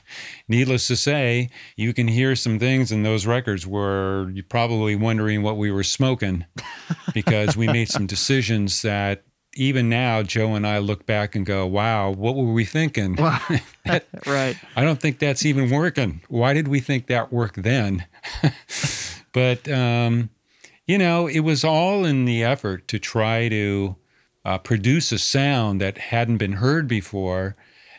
[0.48, 5.42] Needless to say, you can hear some things in those records where you're probably wondering
[5.42, 6.44] what we were smoking
[7.14, 11.66] because we made some decisions that even now, Joe and I look back and go,
[11.66, 13.16] wow, what were we thinking?
[13.16, 13.40] Wow.
[14.26, 14.56] right.
[14.76, 16.22] I don't think that's even working.
[16.28, 18.06] Why did we think that worked then?
[19.32, 20.30] but, um,
[20.86, 23.96] you know, it was all in the effort to try to
[24.44, 27.54] uh, produce a sound that hadn't been heard before,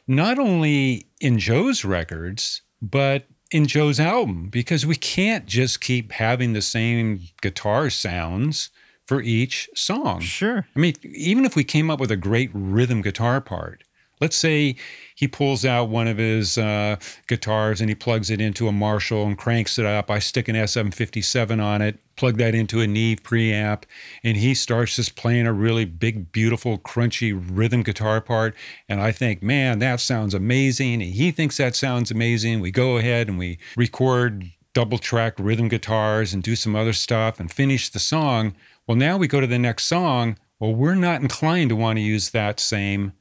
[0.08, 6.53] not only in Joe's records, but in Joe's album, because we can't just keep having
[6.53, 8.69] the same guitar sounds
[9.06, 10.21] for each song.
[10.21, 10.65] Sure.
[10.75, 13.84] I mean, even if we came up with a great rhythm guitar part,
[14.19, 14.75] let's say
[15.23, 16.97] he pulls out one of his uh,
[17.29, 20.12] guitars and he plugs it into a Marshall and cranks it up.
[20.12, 23.83] I stick an SM57 on it, plug that into a Neve preamp,
[24.21, 28.53] and he starts just playing a really big, beautiful, crunchy rhythm guitar part.
[28.89, 31.01] And I think, man, that sounds amazing.
[31.01, 32.59] And he thinks that sounds amazing.
[32.59, 37.39] We go ahead and we record double track rhythm guitars and do some other stuff
[37.39, 38.55] and finish the song.
[38.88, 40.38] Well, now we go to the next song.
[40.59, 43.13] Well, we're not inclined to want to use that same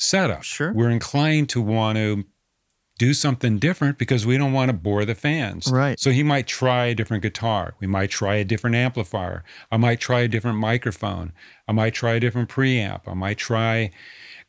[0.00, 0.42] setup.
[0.42, 0.72] Sure.
[0.72, 2.24] We're inclined to want to
[2.98, 5.70] do something different because we don't want to bore the fans.
[5.70, 5.98] Right.
[5.98, 7.74] So he might try a different guitar.
[7.80, 9.42] We might try a different amplifier.
[9.70, 11.32] I might try a different microphone.
[11.66, 13.02] I might try a different preamp.
[13.06, 13.90] I might try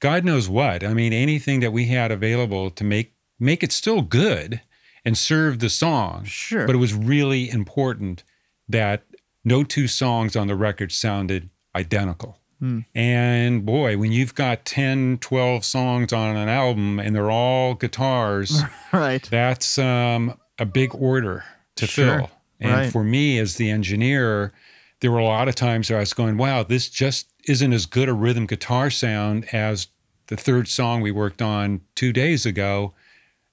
[0.02, 0.84] God knows what.
[0.84, 4.62] I mean anything that we had available to make make it still good
[5.06, 6.26] and serve the song.
[6.26, 6.66] Sure.
[6.66, 8.24] But it was really important
[8.68, 9.04] that
[9.46, 12.40] no two songs on the record sounded identical.
[12.95, 18.62] And boy, when you've got 10, 12 songs on an album and they're all guitars,
[18.93, 19.24] Right.
[19.30, 21.43] that's um, a big order
[21.78, 22.17] to Sure.
[22.19, 22.32] fill.
[22.60, 22.91] And Right.
[22.91, 24.52] for me as the engineer,
[25.00, 27.88] there were a lot of times where I was going, wow, this just isn't as
[27.88, 29.88] good a rhythm guitar sound as
[30.28, 32.93] the third song we worked on two days ago.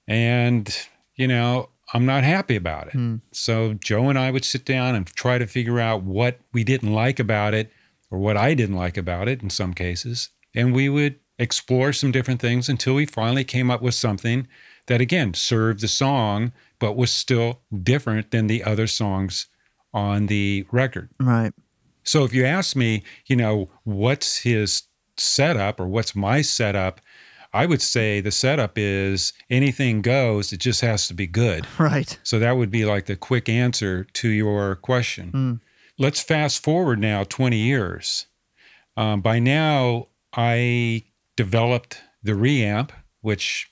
[0.07, 0.75] And,
[1.15, 3.19] you know, I'm not happy about it.
[3.31, 6.93] So Joe and I would sit down and try to figure out what we didn't
[6.93, 7.71] like about it
[8.11, 10.29] or what I didn't like about it in some cases.
[10.55, 14.47] And we would explore some different things until we finally came up with something
[14.87, 19.47] that, again, served the song, but was still different than the other songs
[19.93, 21.09] on the record.
[21.19, 21.53] Right.
[22.03, 24.83] So if you ask me, you know, what's his
[25.17, 27.01] setup or what's my setup,
[27.53, 31.65] I would say the setup is anything goes, it just has to be good.
[31.79, 32.19] Right.
[32.23, 35.29] So that would be like the quick answer to your question.
[35.29, 35.53] Hmm.
[35.99, 38.27] Let's fast forward now 20 years.
[38.95, 41.03] Um, by now, I
[41.35, 43.69] developed the reamp, which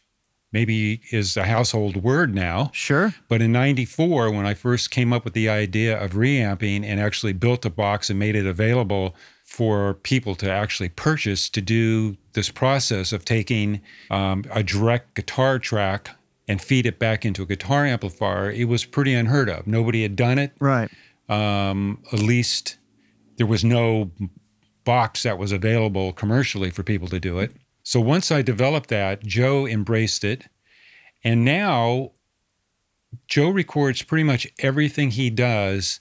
[0.52, 2.70] maybe is a household word now.
[2.74, 3.16] Sure.
[3.30, 7.32] But in 94, when I first came up with the idea of reamping and actually
[7.32, 12.50] built a box and made it available for people to actually purchase to do this
[12.50, 16.10] process of taking um, a direct guitar track
[16.46, 19.66] and feed it back into a guitar amplifier, it was pretty unheard of.
[19.68, 20.52] Nobody had done it.
[20.60, 20.90] Right.
[21.30, 22.78] Um, at least
[23.38, 24.12] there was no
[24.84, 27.52] box that was available commercially for people to do it.
[27.84, 30.46] So once I developed that, Joe embraced it.
[31.24, 32.12] And now
[33.28, 36.00] Joe records pretty much everything he does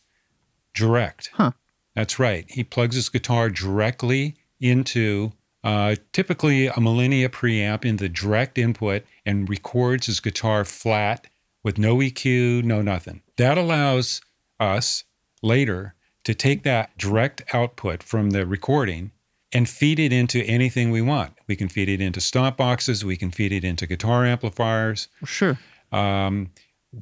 [0.74, 1.30] direct.
[1.34, 1.52] Huh.
[1.94, 2.44] That's right.
[2.48, 5.32] He plugs his guitar directly into
[5.64, 11.26] uh, typically a Millennia preamp in the direct input and records his guitar flat
[11.64, 13.22] with no EQ, no nothing.
[13.36, 14.20] That allows
[14.60, 15.04] us
[15.42, 15.94] later
[16.24, 19.12] to take that direct output from the recording
[19.52, 21.32] and feed it into anything we want.
[21.46, 25.08] We can feed it into stomp boxes, we can feed it into guitar amplifiers.
[25.24, 25.58] Sure.
[25.92, 26.50] Um,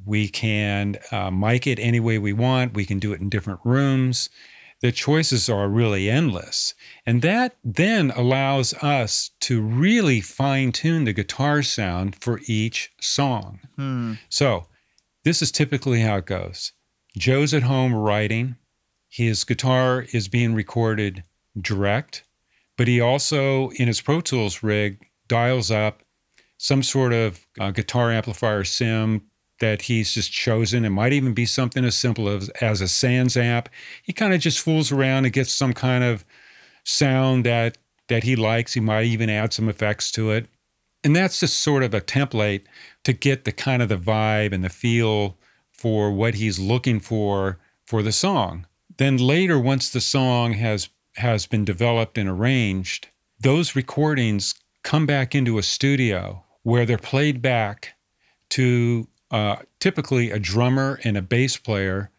[0.05, 2.73] we can uh, mic it any way we want.
[2.73, 4.29] We can do it in different rooms.
[4.81, 6.75] The choices are really endless.
[7.05, 13.61] And that then allows us to really fine tune the guitar sound for each song.
[13.75, 14.13] Hmm.
[14.29, 14.67] So,
[15.23, 16.73] this is typically how it goes
[17.17, 18.55] Joe's at home writing,
[19.09, 21.23] his guitar is being recorded
[21.59, 22.23] direct,
[22.77, 26.03] but he also, in his Pro Tools rig, dials up
[26.57, 29.21] some sort of uh, guitar amplifier sim
[29.59, 30.83] that he's just chosen.
[30.83, 33.69] It might even be something as simple as, as a Sans amp.
[34.03, 36.25] He kind of just fools around and gets some kind of
[36.83, 38.73] sound that that he likes.
[38.73, 40.47] He might even add some effects to it.
[41.03, 42.63] And that's just sort of a template
[43.03, 45.37] to get the kind of the vibe and the feel
[45.77, 48.65] for what he's looking for for the song.
[48.97, 53.07] Then later once the song has has been developed and arranged,
[53.39, 57.93] those recordings come back into a studio where they're played back
[58.49, 62.09] to uh, typically a drummer and a bass player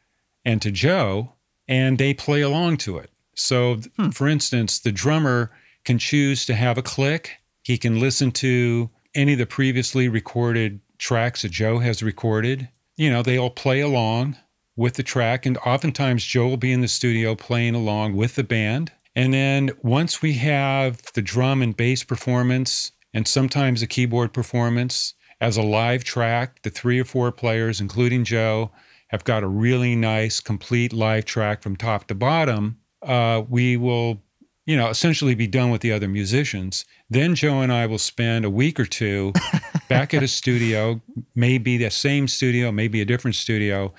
[0.44, 1.34] and to Joe,
[1.68, 3.10] and they play along to it.
[3.34, 4.10] So, Hmm.
[4.10, 5.50] for instance, the drummer
[5.84, 7.32] can choose to have a click.
[7.62, 12.68] He can listen to any of the previously recorded tracks that Joe has recorded.
[12.96, 14.36] You know, they all play along
[14.74, 18.44] with the track, and oftentimes Joe will be in the studio playing along with the
[18.44, 18.92] band.
[19.14, 25.14] And then once we have the drum and bass performance, and sometimes a keyboard performance
[25.40, 28.70] as a live track, the three or four players, including Joe,
[29.08, 32.78] have got a really nice, complete live track from top to bottom.
[33.02, 34.22] Uh, we will,
[34.66, 36.84] you know, essentially be done with the other musicians.
[37.08, 39.32] Then Joe and I will spend a week or two
[39.88, 41.00] back at a studio,
[41.34, 43.94] maybe the same studio, maybe a different studio,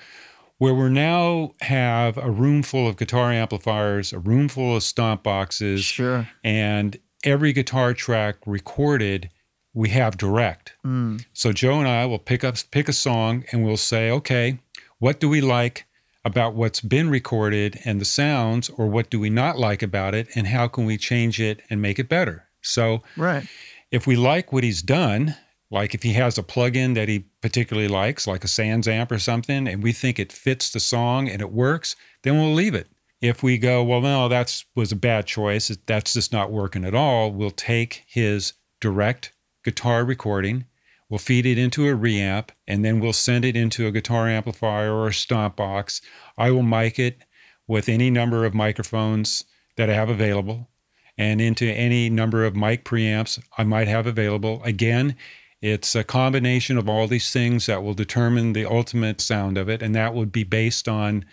[0.58, 5.22] where we now have a room full of guitar amplifiers, a room full of stomp
[5.22, 6.28] boxes, Sure.
[6.44, 9.30] and every guitar track recorded
[9.74, 10.72] we have direct.
[10.84, 11.24] Mm.
[11.32, 14.58] So Joe and I will pick up pick a song and we'll say, okay,
[14.98, 15.86] what do we like
[16.28, 20.28] about what's been recorded and the sounds, or what do we not like about it,
[20.36, 22.44] and how can we change it and make it better?
[22.62, 23.46] So Right.
[23.90, 25.34] if we like what he's done,
[25.70, 29.18] like if he has a plugin that he particularly likes, like a Sans amp or
[29.18, 32.88] something, and we think it fits the song and it works, then we'll leave it.
[33.20, 35.76] If we go, well, no, that's was a bad choice.
[35.86, 37.32] That's just not working at all.
[37.32, 39.32] We'll take his direct
[39.64, 40.66] guitar recording,
[41.08, 44.92] we'll feed it into a reamp, and then we'll send it into a guitar amplifier
[44.92, 46.00] or a stomp box.
[46.36, 47.24] I will mic it
[47.66, 49.44] with any number of microphones
[49.76, 50.68] that I have available
[51.16, 54.62] and into any number of mic preamps I might have available.
[54.64, 55.16] Again,
[55.60, 59.82] it's a combination of all these things that will determine the ultimate sound of it,
[59.82, 61.24] and that would be based on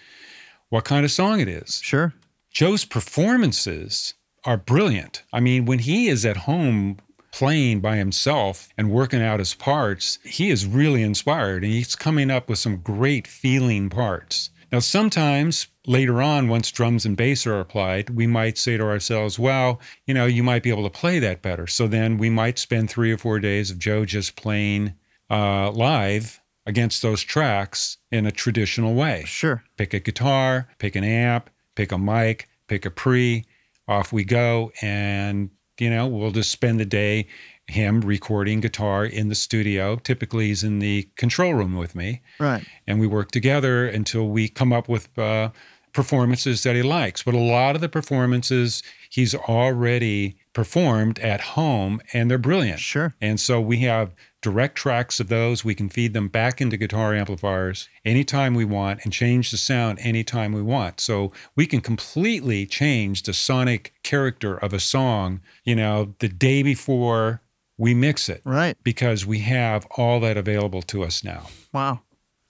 [0.69, 1.79] what kind of song it is.
[1.83, 2.13] Sure.
[2.51, 5.23] Joe's performances are brilliant.
[5.31, 6.97] I mean, when he is at home
[7.35, 12.31] playing by himself and working out his parts, he is really inspired and he's coming
[12.31, 14.51] up with some great feeling parts.
[14.71, 19.37] Now, sometimes later on, once drums and bass are applied, we might say to ourselves,
[19.37, 21.67] well, you know, you might be able to play that better.
[21.67, 24.93] So then we might spend three or four days of Joe just playing
[25.29, 29.61] uh, live against those tracks in a traditional way Sure.
[29.75, 33.43] pick a guitar, pick an amp, pick a mic, pick a pre,
[33.89, 34.71] off we go.
[34.81, 35.49] And,
[35.79, 37.27] you know, we'll just spend the day
[37.67, 39.95] him recording guitar in the studio.
[39.97, 42.63] Typically, he's in the control room with me, Right.
[42.85, 45.49] and we work together until we come up with uh,
[45.93, 47.23] performances that he likes.
[47.23, 52.79] But a lot of the performances he's already performed at home, and they're brilliant.
[52.79, 53.15] Sure.
[53.21, 54.13] And so we have
[54.45, 55.65] direct tracks of those.
[55.65, 59.97] We can feed them back into guitar amplifiers anytime we want and change the sound
[60.01, 60.99] anytime we want.
[60.99, 66.61] So we can completely change the sonic character of a song, you know, the day
[66.61, 67.41] before
[67.77, 68.77] we mix it Right.
[68.83, 71.47] because we have all that available to us now.
[71.73, 72.01] Wow.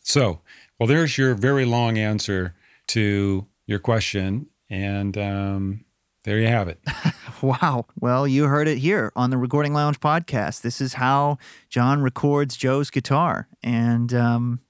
[0.01, 0.41] So,
[0.77, 2.55] well, there's your very long answer
[2.87, 4.47] to your question.
[4.69, 5.85] And um,
[6.25, 6.79] there you have it.
[7.41, 7.85] Wow.
[7.99, 10.61] Well, you heard it here on the Recording Lounge podcast.
[10.61, 11.37] This is how
[11.69, 13.47] John records Joe's guitar.
[13.61, 14.61] And, um,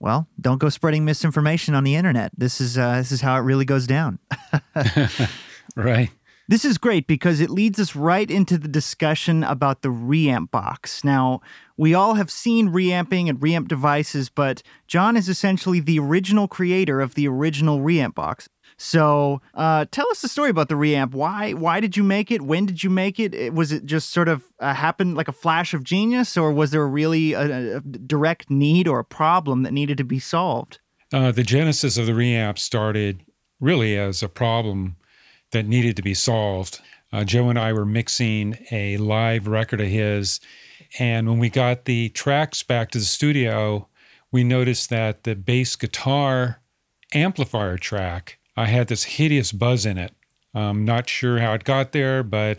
[0.00, 2.32] well, don't go spreading misinformation on the internet.
[2.36, 4.18] This is uh, this is how it really goes down.
[5.76, 6.10] right.
[6.48, 11.04] This is great because it leads us right into the discussion about the reamp box.
[11.04, 11.40] Now,
[11.76, 17.00] we all have seen reamping and reamp devices, but John is essentially the original creator
[17.00, 18.48] of the original reamp box.
[18.84, 21.12] So, uh, tell us the story about the reamp.
[21.12, 22.42] Why why did you make it?
[22.42, 23.54] When did you make it?
[23.54, 26.84] Was it just sort of uh, happened like a flash of genius, or was there
[26.88, 30.80] really a, a direct need or a problem that needed to be solved?
[31.12, 33.24] Uh, the genesis of the reamp started
[33.60, 34.96] really as a problem
[35.52, 36.80] that needed to be solved.
[37.12, 40.40] Uh, Joe and I were mixing a live record of his,
[40.98, 43.86] and when we got the tracks back to the studio,
[44.32, 46.60] we noticed that the bass guitar
[47.14, 50.12] amplifier track I had this hideous buzz in it.
[50.54, 52.58] I'm not sure how it got there, but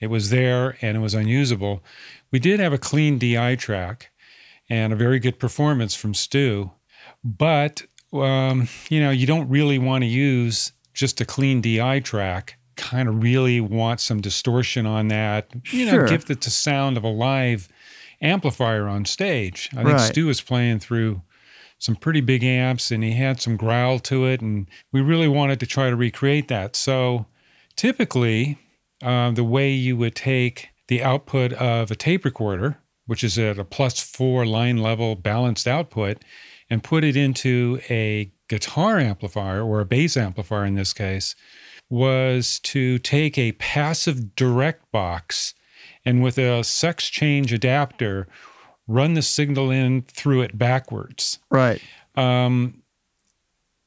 [0.00, 1.82] it was there and it was unusable.
[2.30, 4.10] We did have a clean DI track
[4.68, 6.70] and a very good performance from Stu,
[7.24, 12.56] but um, you know, you don't really want to use just a clean DI track.
[12.76, 15.48] Kind of really want some distortion on that.
[15.72, 16.08] You know, Sure.
[16.08, 17.68] give it the sound of a live
[18.20, 19.68] amplifier on stage.
[19.72, 20.00] I think Right.
[20.00, 21.22] Stu was playing through
[21.78, 25.60] some pretty big amps and he had some growl to it and we really wanted
[25.60, 26.76] to try to recreate that.
[26.76, 27.26] So
[27.76, 28.58] typically
[29.02, 33.58] uh, the way you would take the output of a tape recorder which is at
[33.58, 36.22] a plus four line level balanced output
[36.68, 41.34] and put it into a guitar amplifier or a bass amplifier in this case
[41.90, 45.54] was to take a passive direct box
[46.04, 48.28] and with a sex change adapter
[48.88, 51.80] run the signal in through it backwards Right.
[52.16, 52.82] um,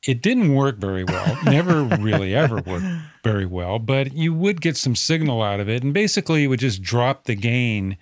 [0.07, 1.37] it didn't work very well.
[1.43, 2.85] Never really ever worked
[3.23, 5.83] very well, but you would get some signal out of it.
[5.83, 7.97] And basically, it would just drop the gain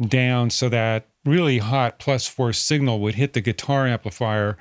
[0.00, 4.56] down so that really hot plus four signal would hit the guitar amplifier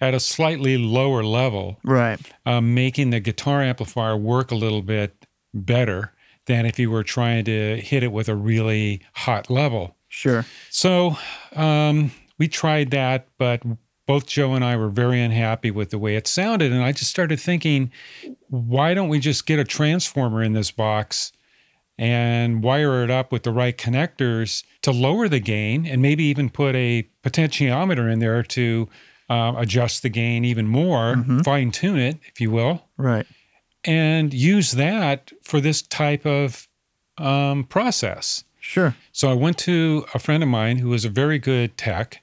[0.00, 2.18] at a slightly lower level, Right.
[2.44, 6.12] um, making the guitar amplifier work a little bit better
[6.46, 9.94] than if you were trying to hit it with a really hot level.
[10.14, 10.46] Sure.
[10.70, 11.16] So
[11.56, 13.62] um, we tried that, but
[14.06, 16.72] both Joe and I were very unhappy with the way it sounded.
[16.72, 17.90] And I just started thinking,
[18.48, 21.32] why don't we just get a transformer in this box
[21.98, 26.48] and wire it up with the right connectors to lower the gain and maybe even
[26.48, 28.88] put a potentiometer in there to
[29.28, 33.26] uh, adjust the gain even more, fine tune it, if you will Right.
[33.84, 36.68] and use that for this type of
[37.18, 38.44] um, process.
[38.66, 38.96] Sure.
[39.12, 42.22] So I went to a friend of mine who was a very good tech,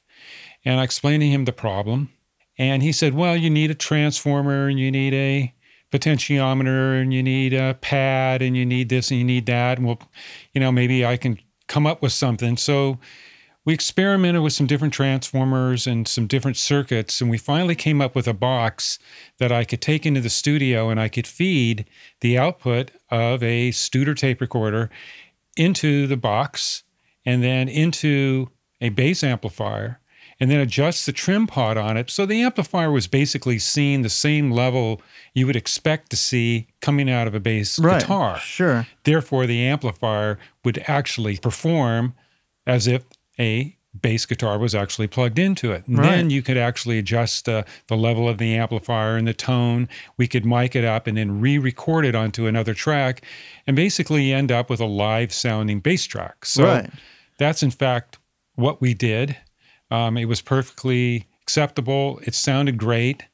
[0.65, 2.09] and I explained to him the problem.
[2.57, 5.53] And he said, Well, you need a transformer, and you need a
[5.91, 9.77] potentiometer, and you need a pad, and you need this, and you need that.
[9.77, 10.01] And well,
[10.51, 12.57] you know, maybe I can come up with something.
[12.57, 12.97] So
[13.63, 18.15] we experimented with some different transformers and some different circuits, and we finally came up
[18.15, 18.97] with a box
[19.37, 21.85] that I could take into the studio and I could feed
[22.21, 24.89] the output of a Studer tape recorder
[25.57, 26.83] into the box
[27.25, 28.49] and then into
[28.79, 29.99] a bass amplifier
[30.39, 32.09] and then adjust the trim pot on it.
[32.09, 34.99] So the amplifier was basically seeing the same level
[35.35, 37.99] you would expect to see coming out of a bass Right.
[38.01, 38.39] guitar.
[38.39, 38.87] Sure.
[39.03, 42.15] Therefore, the amplifier would actually perform
[42.65, 43.03] as if
[43.39, 45.85] a bass guitar was actually plugged into it.
[45.87, 46.11] And Right.
[46.11, 49.89] then you could actually adjust the, the level of the amplifier and the tone.
[50.17, 53.21] We could mic it up and then re record it onto another track
[53.67, 56.45] and basically end up with a live sounding bass track.
[56.45, 56.89] So Right.
[57.37, 58.17] that's in fact
[58.55, 59.35] what we did.
[59.89, 62.21] Um, it was perfectly acceptable.
[62.23, 63.25] It sounded great.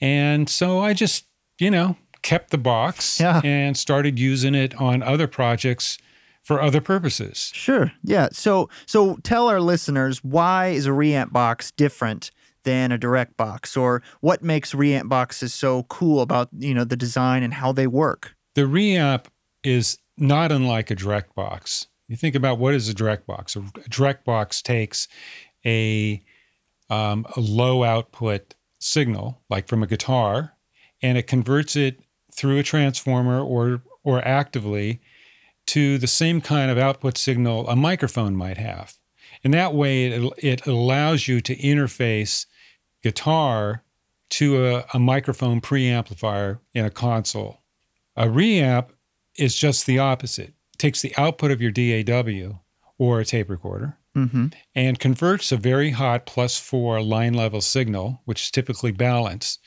[0.00, 1.24] And so I just,
[1.58, 3.40] you know, kept the box Yeah.
[3.42, 5.98] and started using it on other projects
[6.48, 7.52] for other purposes.
[7.54, 7.92] Sure.
[8.02, 8.30] Yeah.
[8.32, 12.30] So so tell our listeners why is a reamp box different
[12.62, 16.96] than a direct box or what makes reamp boxes so cool about, you know, the
[16.96, 18.34] design and how they work.
[18.54, 19.26] The reamp
[19.62, 21.86] is not unlike a direct box.
[22.08, 23.54] You think about what is a direct box.
[23.54, 25.06] A direct box takes
[25.66, 26.22] a,
[26.88, 30.54] um, a low output signal, like from a guitar,
[31.02, 32.00] and it converts it
[32.32, 35.02] through a transformer or or actively
[35.68, 38.94] to the same kind of output signal a microphone might have.
[39.44, 42.46] And that way, it, it allows you to interface
[43.02, 43.84] guitar
[44.30, 47.62] to a, a microphone preamplifier in a console.
[48.16, 48.90] A reamp
[49.36, 50.48] is just the opposite.
[50.72, 52.58] It takes the output of your DAW
[52.98, 54.46] or a tape recorder Mm-hmm.
[54.74, 59.60] and converts a very hot plus four line level signal, which is typically balanced,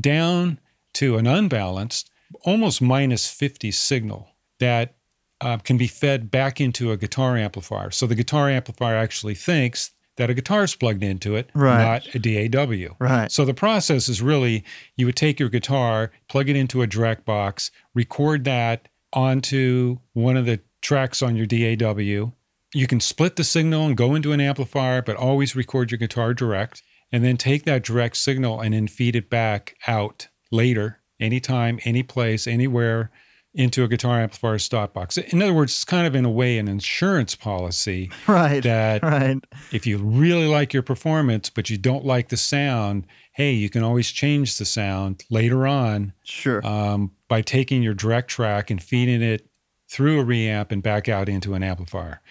[0.00, 0.58] down
[0.94, 4.96] to an unbalanced almost minus 50 signal that
[5.42, 7.90] uh, can be fed back into a guitar amplifier.
[7.90, 11.82] So the guitar amplifier actually thinks that a guitar is plugged into it, Right.
[11.82, 12.94] not a DAW.
[12.98, 13.30] Right.
[13.32, 14.62] So the process is really
[14.96, 20.36] you would take your guitar, plug it into a direct box, record that onto one
[20.36, 22.32] of the tracks on your DAW.
[22.74, 26.32] You can split the signal and go into an amplifier, but always record your guitar
[26.34, 31.78] direct, and then take that direct signal and then feed it back out later, anytime,
[31.84, 33.10] any place, anywhere
[33.54, 35.18] into a guitar amplifier stomp box.
[35.18, 38.62] In other words, it's kind of in a way an insurance policy Right.
[38.62, 39.36] that right.
[39.72, 43.82] if you really like your performance but you don't like the sound, hey, you can
[43.82, 46.66] always change the sound later on Sure.
[46.66, 49.46] um, by taking your direct track and feeding it
[49.88, 52.22] through a reamp and back out into an amplifier.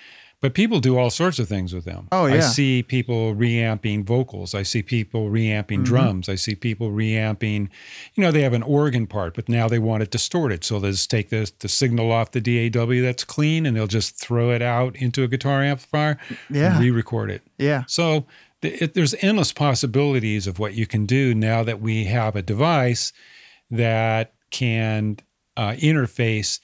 [0.41, 2.07] But people do all sorts of things with them.
[2.11, 2.37] Oh, yeah.
[2.37, 4.55] I see people reamping vocals.
[4.55, 5.83] I see people reamping Mm-hmm.
[5.83, 6.27] drums.
[6.29, 7.69] I see people reamping,
[8.15, 10.63] you know, they have an organ part, but now they want it distorted.
[10.63, 14.17] So they'll just take the, the signal off the DAW that's clean and they'll just
[14.17, 16.17] throw it out into a guitar amplifier
[16.49, 16.71] Yeah.
[16.75, 17.43] and re record it.
[17.59, 17.83] yeah.
[17.87, 18.25] So
[18.63, 22.41] th- it, there's endless possibilities of what you can do now that we have a
[22.41, 23.13] device
[23.69, 25.17] that can
[25.55, 26.59] uh, interface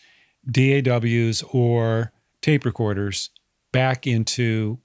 [0.49, 2.11] DAWs or
[2.41, 3.29] tape recorders
[3.71, 4.79] back into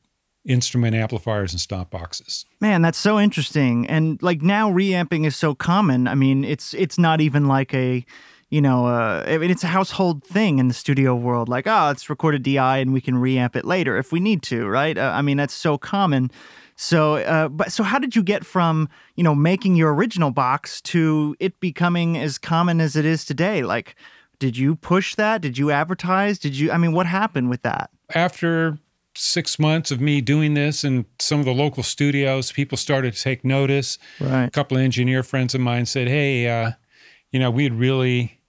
[0.44, 2.44] instrument amplifiers and stomp boxes.
[2.60, 3.86] Man, that's so interesting.
[3.88, 6.08] And like now reamping is so common.
[6.08, 8.04] I mean, it's it's not even like a
[8.50, 11.48] you know, uh, I mean, it's a household thing in the studio world.
[11.48, 14.42] Like, oh, let's record a DI and we can reamp it later if we need
[14.42, 14.98] to, right?
[14.98, 16.30] Uh, I mean, that's so common.
[16.76, 20.82] So, uh, but so how did you get from you know making your original box
[20.82, 23.62] to it becoming as common as it is today?
[23.62, 23.94] Like,
[24.42, 25.40] did you push that?
[25.40, 26.36] Did you advertise?
[26.40, 26.72] Did you?
[26.72, 27.90] I mean, what happened with that?
[28.12, 28.76] After
[29.14, 33.22] six months of me doing this and some of the local studios, people started to
[33.22, 33.98] take notice.
[34.20, 34.46] Right.
[34.46, 36.72] a couple of engineer friends of mine said, "Hey, uh,
[37.30, 38.40] you know, we'd really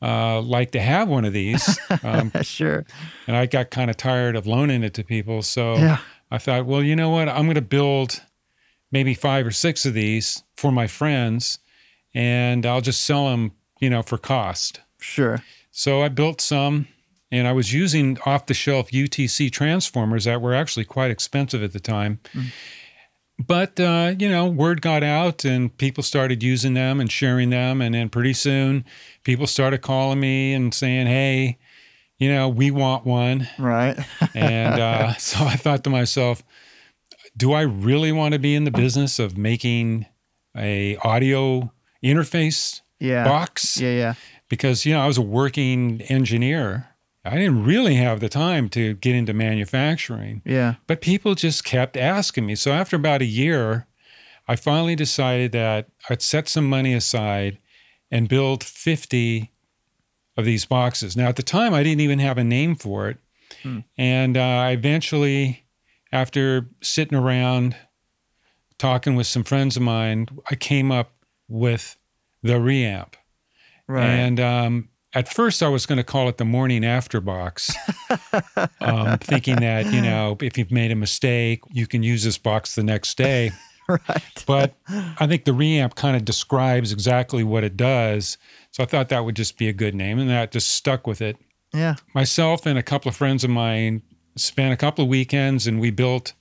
[0.00, 2.86] uh, like to have one of these," um, sure.
[3.26, 5.42] and I got kind of tired of loaning it to people.
[5.42, 5.98] So Yeah.
[6.30, 7.28] I thought, well, you know what?
[7.28, 8.22] I'm going to build
[8.92, 11.58] maybe five or six of these for my friends,
[12.14, 14.80] and I'll just sell them, you know, for cost.
[15.04, 15.42] Sure.
[15.70, 16.88] So I built some,
[17.30, 21.72] and I was using off the shelf UTC transformers that were actually quite expensive at
[21.72, 22.20] the time.
[23.38, 27.80] But, uh, you know, word got out and people started using them and sharing them.
[27.80, 28.84] And then pretty soon
[29.24, 31.58] people started calling me and saying, hey,
[32.18, 33.48] you know, we want one.
[33.58, 33.98] Right.
[34.34, 36.42] And uh, so I thought to myself,
[37.36, 40.06] do I really want to be in the business of making
[40.56, 43.24] a audio interface yeah.
[43.24, 43.80] box?
[43.80, 43.90] Yeah.
[43.90, 44.14] Yeah.
[44.48, 46.88] Because you know I was a working engineer.
[47.24, 50.74] I didn't really have the time to get into manufacturing, Yeah.
[50.86, 52.54] but people just kept asking me.
[52.54, 53.86] So after about a year,
[54.46, 57.56] I finally decided that I'd set some money aside
[58.10, 59.50] and build 50
[60.36, 61.16] of these boxes.
[61.16, 63.16] Now at the time I didn't even have a name for it.
[63.96, 65.64] And uh, I eventually
[66.12, 67.74] after sitting around
[68.76, 71.12] talking with some friends of mine, I came up
[71.48, 71.96] with
[72.42, 73.14] the reamp.
[73.88, 74.06] Right.
[74.06, 77.74] And um, at first, I was going to call it the morning after box,
[78.80, 82.74] um, thinking that, you know, if you've made a mistake, you can use this box
[82.74, 83.52] the next day.
[83.88, 84.44] right.
[84.46, 88.38] But I think the reamp kind of describes exactly what it does.
[88.70, 91.20] So I thought that would just be a good name, and that just stuck with
[91.20, 91.36] it.
[91.72, 91.96] Yeah.
[92.14, 94.02] Myself and a couple of friends of mine
[94.36, 96.32] spent a couple of weekends and we built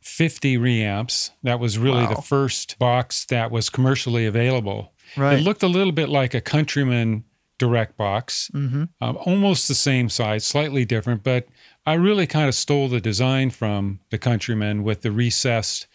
[0.00, 1.30] 50 reamps.
[1.42, 2.14] That was really Wow.
[2.14, 4.92] the first box that was commercially available.
[5.16, 5.38] Right.
[5.38, 7.24] It looked a little bit like a Countryman
[7.58, 8.84] direct box, mm-hmm.
[9.00, 11.46] um, almost the same size, slightly different, but
[11.86, 15.86] I really kind of stole the design from the Countryman with the recessed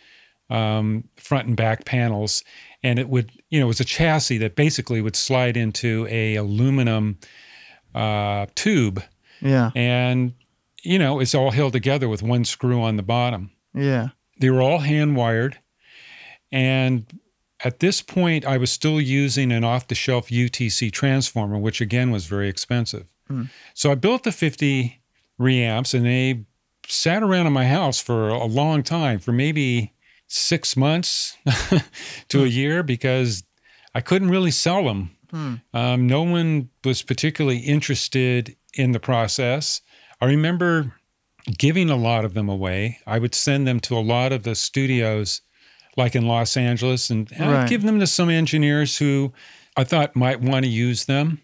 [0.49, 2.43] um, front and back panels.
[2.84, 6.36] And it would, you know, it was a chassis that basically would slide into a
[6.36, 7.18] aluminum
[7.95, 9.01] uh, tube,
[9.41, 9.72] Yeah.
[9.76, 10.34] and
[10.84, 13.49] you know, it's all held together with one screw on the bottom.
[13.74, 14.09] Yeah.
[14.39, 15.57] They were all hand wired.
[16.51, 17.05] And
[17.66, 22.11] at this point, I was still using an off the shelf UTC transformer, which again
[22.11, 23.07] was very expensive.
[23.28, 23.45] Hmm.
[23.74, 25.01] So I built the 50
[25.39, 26.45] reamps and they
[26.88, 29.93] sat around in my house for a long time, for maybe
[30.28, 31.36] six months
[32.30, 32.51] to a hmm.
[32.51, 33.43] year, because
[33.95, 35.09] I couldn't really sell them.
[35.32, 35.55] Hmm.
[35.74, 39.82] Um, no one was particularly interested in the process.
[40.22, 40.93] I remember
[41.57, 42.99] giving a lot of them away.
[43.07, 45.41] I would send them to a lot of the studios,
[45.96, 47.41] like in Los Angeles, and, Right.
[47.64, 49.34] I'd give them to some engineers who
[49.78, 51.41] I thought might want to use them.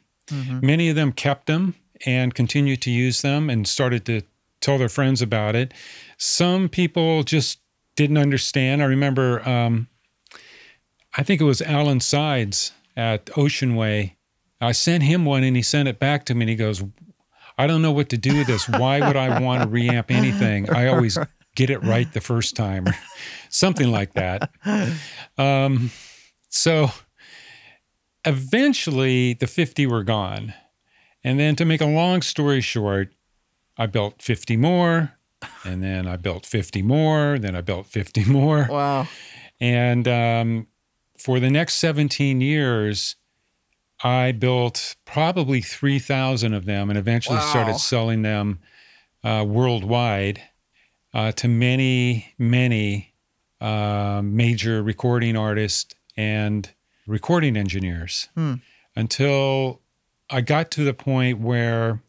[0.61, 1.75] Many of them kept them
[2.05, 4.21] and continued to use them and started to
[4.61, 5.73] tell their friends about it.
[6.17, 7.59] Some people just
[7.97, 8.81] didn't understand.
[8.81, 9.87] I remember, um,
[11.17, 14.15] I think it was Alan Sides at Ocean Way
[14.61, 16.83] I sent him one and he sent it back to me and he goes,
[17.57, 18.69] I don't know what to do with this.
[18.69, 20.69] Why would I want to reamp anything?
[20.69, 21.17] I always
[21.55, 22.95] get it right the first time or
[23.49, 24.49] something like that.
[25.37, 25.91] Um,
[26.49, 26.89] so
[28.25, 30.53] eventually the 50 were gone.
[31.23, 33.13] And then to make a long story short,
[33.77, 35.13] I built 50 more
[35.63, 38.67] and then I built 50 more, then I built 50 more.
[38.69, 39.07] Wow.
[39.59, 40.67] And um,
[41.17, 43.15] for the next 17 years,
[44.03, 47.49] I built probably 3,000 of them and eventually Wow.
[47.49, 48.59] started selling them
[49.23, 50.41] uh, worldwide
[51.13, 53.13] uh, to many, many
[53.59, 56.69] uh, major recording artists and
[57.07, 58.55] recording engineers Hmm.
[58.95, 59.81] until
[60.29, 62.01] I got to the point where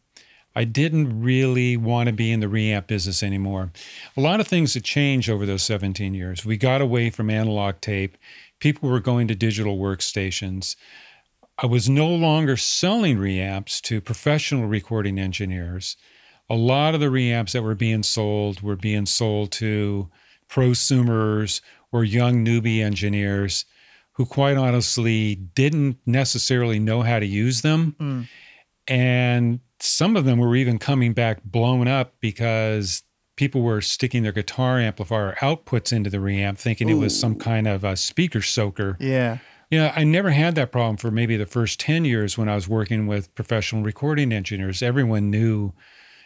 [0.55, 3.71] I didn't really want to be in the reamp business anymore.
[4.15, 6.45] A lot of things had changed over those 17 years.
[6.45, 8.17] We got away from analog tape.
[8.59, 10.75] People were going to digital workstations.
[11.57, 15.97] I was no longer selling reamps to professional recording engineers.
[16.49, 20.09] A lot of the reamps that were being sold were being sold to
[20.49, 23.65] prosumers or young newbie engineers
[24.13, 27.95] who, quite honestly, didn't necessarily know how to use them.
[27.99, 28.27] Mm.
[28.87, 33.03] And some of them were even coming back blown up because
[33.35, 37.67] people were sticking their guitar amplifier outputs into the reamp thinking it was some kind
[37.67, 38.95] of a speaker soaker.
[38.99, 39.39] Yeah.
[39.71, 42.53] You know, I never had that problem for maybe the first 10 years when I
[42.53, 44.83] was working with professional recording engineers.
[44.83, 45.73] Everyone knew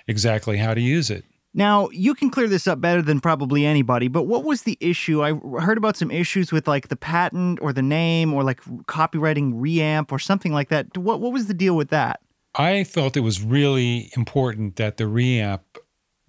[0.08, 1.26] exactly how to use it.
[1.54, 5.24] Now, you can clear this up better than probably anybody, but what was the issue?
[5.24, 9.54] I heard about some issues with like the patent or the name or like copywriting
[9.54, 10.96] reamp or something like that.
[10.98, 12.20] What what was the deal with that?
[12.54, 15.62] I felt it was really important that the reamp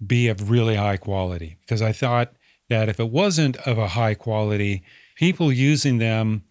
[0.05, 2.33] be of really high quality because I thought
[2.69, 4.83] that if it wasn't of a high quality,
[5.15, 6.43] people using them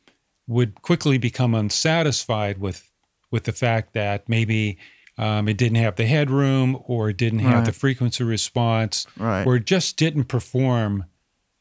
[0.46, 2.90] would quickly become unsatisfied with
[3.30, 4.78] with the fact that maybe
[5.18, 7.64] um, it didn't have the headroom or it didn't have Right.
[7.66, 9.44] the frequency response Right.
[9.46, 11.04] or it just didn't perform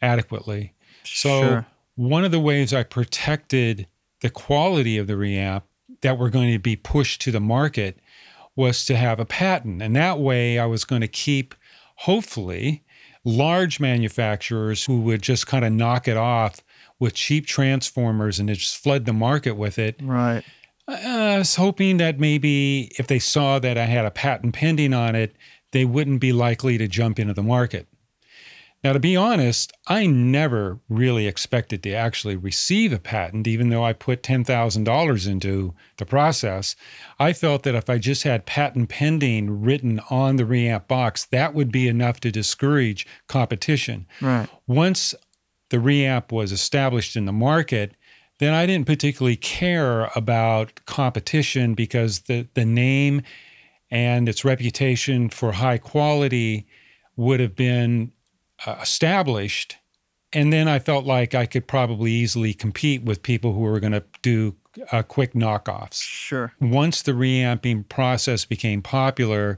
[0.01, 0.74] adequately.
[1.03, 1.68] So Sure.
[1.95, 3.88] one of the ways I protected
[4.22, 5.64] the quality of the reamp
[6.01, 7.99] that were going to be pushed to the market
[8.55, 9.82] was to have a patent.
[9.82, 11.53] And that way I was going to keep,
[11.95, 12.84] hopefully,
[13.24, 16.62] large manufacturers who would just kind of knock it off
[16.99, 19.99] with cheap transformers and just flood the market with it.
[20.01, 20.43] Right.
[20.88, 24.94] Uh, I was hoping that maybe if they saw that I had a patent pending
[24.94, 25.36] on it,
[25.72, 27.88] they wouldn't be likely to jump into the market.
[28.84, 33.84] Now, to be honest, I never really expected to actually receive a patent, even though
[33.84, 36.76] I put $10,000 into the process.
[37.20, 41.56] I felt that if I just had patent pending written on the reamp box, that
[41.56, 44.48] would be enough to discourage competition Right.
[44.68, 45.16] once
[45.70, 47.96] the reamp was established in the market,
[48.40, 53.22] then I didn't particularly care about competition because the, the name
[53.90, 56.68] and its reputation for high quality
[57.16, 58.12] would have been
[58.66, 59.78] uh, established.
[60.34, 63.94] And then I felt like I could probably easily compete with people who were going
[63.94, 64.56] to do
[64.92, 66.54] uh, quick knockoffs Sure.
[66.62, 69.58] once the reamping process became popular,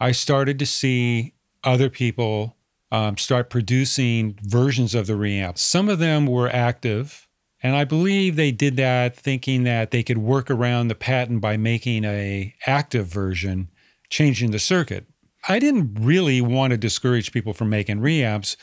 [0.00, 2.56] I started to see other people
[2.90, 5.58] um, start producing versions of the reamp.
[5.58, 7.27] Some of them were active,
[7.62, 11.56] and I believe they did that thinking that they could work around the patent by
[11.56, 13.68] making a active version,
[14.10, 15.06] changing the circuit.
[15.48, 18.56] I didn't really want to discourage people from making reamps,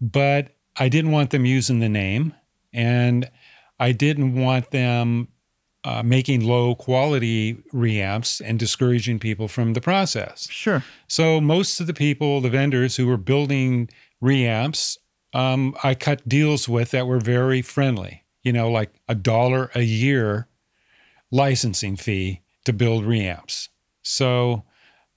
[0.00, 2.34] but I didn't want them using the name,
[2.72, 3.30] and
[3.78, 5.28] I didn't want them
[5.84, 10.48] uh, making low quality reamps and discouraging people from the process.
[10.50, 10.82] Sure.
[11.08, 13.90] So most of the people, the vendors who were building
[14.22, 14.96] reamps,
[15.34, 18.23] um, I cut deals with that were very friendly.
[18.44, 20.48] You know, like a dollar a year
[21.30, 23.68] licensing fee to build reamps.
[24.02, 24.64] So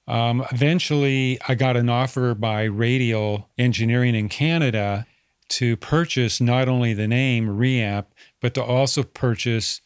[0.07, 5.05] um, eventually, I got an offer by Radial Engineering in Canada
[5.49, 8.05] to purchase not only the name reamp,
[8.41, 9.81] but to also purchase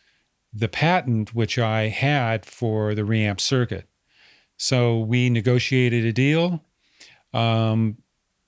[0.54, 3.88] the patent which I had for the reamp circuit.
[4.58, 6.64] So we negotiated a deal,
[7.34, 7.98] um,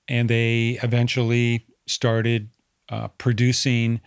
[0.06, 2.50] and they eventually started
[2.88, 4.00] uh, producing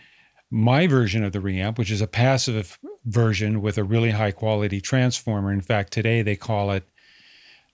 [0.50, 4.80] my version of the reamp, which is a passive version with a really high quality
[4.82, 5.52] transformer.
[5.52, 6.84] In fact, today they call it,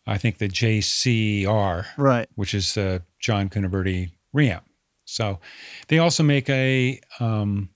[0.08, 2.28] I think, the JCR Right.
[2.36, 4.62] which is uh, John Cuniberti reamp.
[5.06, 5.40] So
[5.88, 7.70] they also make a um,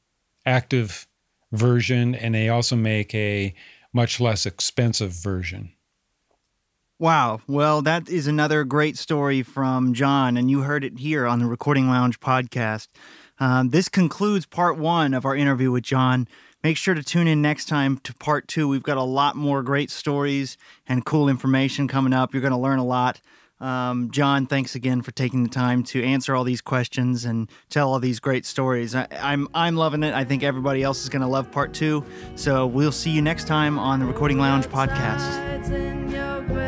[0.46, 1.08] active
[1.52, 3.54] version, and they also make a
[3.94, 5.74] much less expensive version.
[7.00, 7.42] Wow.
[7.48, 11.46] Well, that is another great story from John, and you heard it here on the
[11.46, 12.88] Recording Lounge podcast.
[13.40, 16.28] Um, this concludes part one of our interview with John.
[16.64, 18.68] make sure to tune in next time to part two.
[18.68, 20.58] We've got a lot more great stories
[20.88, 22.34] and cool information coming up.
[22.34, 23.22] You're going to learn a lot.
[23.60, 27.92] Um, John, thanks again for taking the time to answer all these questions and tell
[27.92, 28.94] all these great stories.
[28.94, 30.14] I, I'm I'm loving it.
[30.14, 32.06] I think everybody else is going to love part two.
[32.36, 36.67] So we'll see you next time on the Recording Lounge podcast.